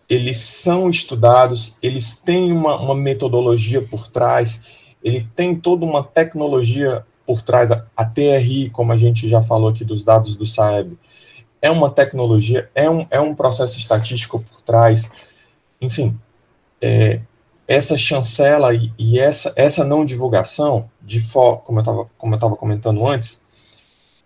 eles 0.09 0.39
são 0.39 0.89
estudados, 0.89 1.77
eles 1.83 2.17
têm 2.17 2.53
uma, 2.53 2.81
uma 2.81 2.95
metodologia 2.95 3.87
por 3.87 4.09
trás, 4.09 4.81
ele 5.05 5.29
tem 5.37 5.55
toda 5.55 5.85
uma 5.85 6.03
tecnologia 6.03 7.05
por 7.31 7.43
trás, 7.43 7.71
a, 7.71 8.05
TRI, 8.05 8.71
como 8.71 8.91
a 8.91 8.97
gente 8.97 9.29
já 9.29 9.41
falou 9.41 9.71
aqui 9.71 9.85
dos 9.85 10.03
dados 10.03 10.35
do 10.35 10.45
SAEB, 10.45 10.99
é 11.63 11.71
uma 11.71 11.89
tecnologia, 11.89 12.69
é 12.75 12.91
um, 12.91 13.07
é 13.09 13.21
um 13.21 13.37
processo 13.37 13.79
estatístico 13.79 14.41
por 14.41 14.61
trás, 14.63 15.09
enfim, 15.81 16.19
é, 16.83 17.21
essa 17.69 17.97
chancela 17.97 18.75
e, 18.75 18.93
e, 18.99 19.21
essa, 19.21 19.53
essa 19.55 19.85
não 19.85 20.05
divulgação, 20.05 20.91
de 21.01 21.21
for, 21.21 21.59
como 21.59 21.79
eu 21.79 22.35
estava 22.35 22.57
comentando 22.57 23.07
antes, 23.07 23.45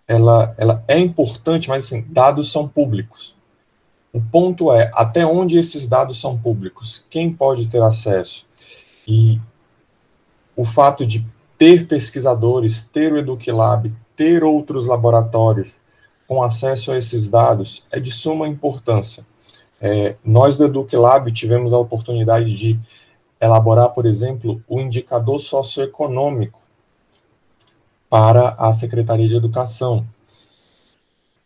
ela, 0.07 0.55
ela 0.57 0.83
é 0.87 0.97
importante, 0.97 1.69
mas 1.69 1.85
assim, 1.85 2.03
dados 2.09 2.51
são 2.51 2.67
públicos. 2.67 3.37
O 4.11 4.19
ponto 4.19 4.73
é 4.73 4.89
até 4.95 5.23
onde 5.23 5.59
esses 5.59 5.87
dados 5.87 6.19
são 6.19 6.39
públicos, 6.39 7.05
quem 7.07 7.31
pode 7.31 7.67
ter 7.67 7.83
acesso. 7.83 8.47
E 9.07 9.39
o 10.55 10.65
fato 10.65 11.05
de 11.05 11.23
ter 11.57 11.87
pesquisadores, 11.87 12.85
ter 12.85 13.13
o 13.13 13.17
EduqueLab, 13.17 13.93
ter 14.15 14.43
outros 14.43 14.87
laboratórios 14.87 15.81
com 16.27 16.41
acesso 16.41 16.91
a 16.91 16.97
esses 16.97 17.29
dados 17.29 17.85
é 17.91 17.99
de 17.99 18.11
suma 18.11 18.47
importância. 18.47 19.25
É, 19.79 20.15
nós 20.23 20.55
do 20.55 20.65
EducLab 20.65 21.31
tivemos 21.31 21.73
a 21.73 21.77
oportunidade 21.77 22.55
de 22.55 22.79
elaborar, 23.39 23.89
por 23.89 24.05
exemplo, 24.05 24.61
o 24.67 24.79
indicador 24.79 25.39
socioeconômico 25.39 26.59
para 28.09 28.55
a 28.57 28.73
Secretaria 28.73 29.27
de 29.27 29.35
Educação. 29.35 30.05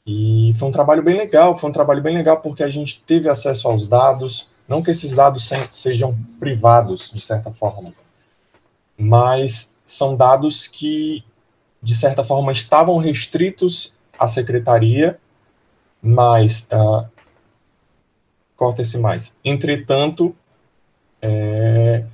E 0.06 0.54
foi 0.58 0.68
um 0.68 0.72
trabalho 0.72 1.04
bem 1.04 1.18
legal, 1.18 1.58
foi 1.58 1.70
um 1.70 1.74
trabalho 1.74 2.02
bem 2.02 2.16
legal 2.16 2.40
porque 2.42 2.64
a 2.64 2.70
gente 2.70 3.04
teve 3.04 3.28
acesso 3.28 3.68
aos 3.68 3.88
dados, 3.88 4.48
não 4.68 4.82
que 4.82 4.92
esses 4.92 5.14
dados 5.14 5.50
sejam 5.72 6.18
privados, 6.40 7.12
de 7.12 7.20
certa 7.20 7.52
forma, 7.52 7.94
mas 8.98 9.74
são 9.92 10.16
dados 10.16 10.68
que, 10.68 11.24
de 11.82 11.96
certa 11.96 12.24
forma, 12.24 12.52
estavam 12.52 12.98
restritos 12.98 13.98
a 14.18 14.28
secretaria, 14.28 15.20
mas 16.02 16.68
uh, 16.72 17.08
corta 18.56 18.84
esse 18.84 19.00
mais. 19.00 19.36
Entretanto, 19.44 20.36
é, 21.22 22.06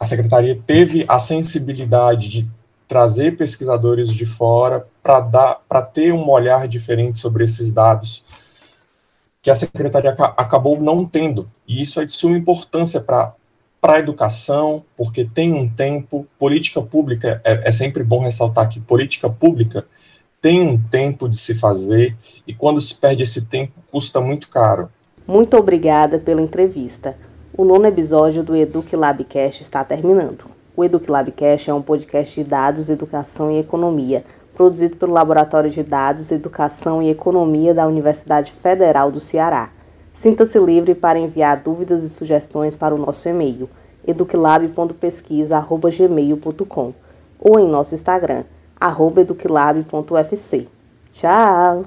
a 0.00 0.06
secretaria 0.06 0.60
teve 0.66 1.04
a 1.06 1.18
sensibilidade 1.18 2.28
de 2.28 2.50
trazer 2.88 3.36
pesquisadores 3.36 4.12
de 4.12 4.24
fora 4.24 4.86
para 5.02 5.20
dar 5.20 5.60
para 5.68 5.82
ter 5.82 6.12
um 6.12 6.28
olhar 6.30 6.66
diferente 6.66 7.20
sobre 7.20 7.44
esses 7.44 7.72
dados 7.72 8.24
que 9.40 9.50
a 9.50 9.54
secretaria 9.54 10.10
acabou 10.36 10.80
não 10.80 11.04
tendo 11.06 11.48
e 11.66 11.80
isso 11.80 12.00
é 12.00 12.04
de 12.04 12.12
suma 12.12 12.36
importância 12.36 13.00
para 13.00 13.32
para 13.82 13.94
a 13.94 13.98
educação 13.98 14.84
porque 14.96 15.24
tem 15.24 15.52
um 15.52 15.68
tempo 15.68 16.24
política 16.38 16.80
pública 16.80 17.42
é, 17.44 17.68
é 17.68 17.72
sempre 17.72 18.04
bom 18.04 18.20
ressaltar 18.20 18.68
que 18.68 18.78
política 18.78 19.28
pública 19.28 19.84
tem 20.40 20.60
um 20.60 20.78
tempo 20.78 21.28
de 21.28 21.36
se 21.36 21.52
fazer 21.56 22.16
e 22.46 22.54
quando 22.54 22.80
se 22.80 22.94
perde 22.94 23.24
esse 23.24 23.46
tempo 23.46 23.72
custa 23.90 24.20
muito 24.20 24.48
caro. 24.48 24.88
Muito 25.26 25.56
obrigada 25.56 26.16
pela 26.18 26.40
entrevista. 26.40 27.16
O 27.56 27.64
nono 27.64 27.86
episódio 27.86 28.44
do 28.44 28.54
Eduque 28.54 28.94
Labcast 28.94 29.62
está 29.62 29.84
terminando. 29.84 30.44
O 30.76 30.84
Eduque 30.84 31.10
Labcast 31.10 31.68
é 31.68 31.74
um 31.74 31.82
podcast 31.82 32.40
de 32.40 32.48
dados, 32.48 32.88
educação 32.88 33.50
e 33.50 33.58
economia, 33.58 34.24
produzido 34.54 34.96
pelo 34.96 35.12
Laboratório 35.12 35.70
de 35.70 35.82
Dados, 35.82 36.30
Educação 36.30 37.02
e 37.02 37.10
Economia 37.10 37.74
da 37.74 37.86
Universidade 37.86 38.52
Federal 38.52 39.10
do 39.10 39.20
Ceará. 39.20 39.70
Sinta-se 40.14 40.58
livre 40.58 40.94
para 40.94 41.18
enviar 41.18 41.60
dúvidas 41.60 42.02
e 42.02 42.08
sugestões 42.08 42.74
para 42.76 42.94
o 42.94 42.98
nosso 42.98 43.28
e-mail 43.28 43.68
eduquilab.pesquisa.gmail.com 44.06 46.94
ou 47.38 47.58
em 47.58 47.66
nosso 47.68 47.94
Instagram, 47.94 48.44
arroba 48.78 49.22
eduquilab.ufc. 49.22 50.68
Tchau! 51.10 51.86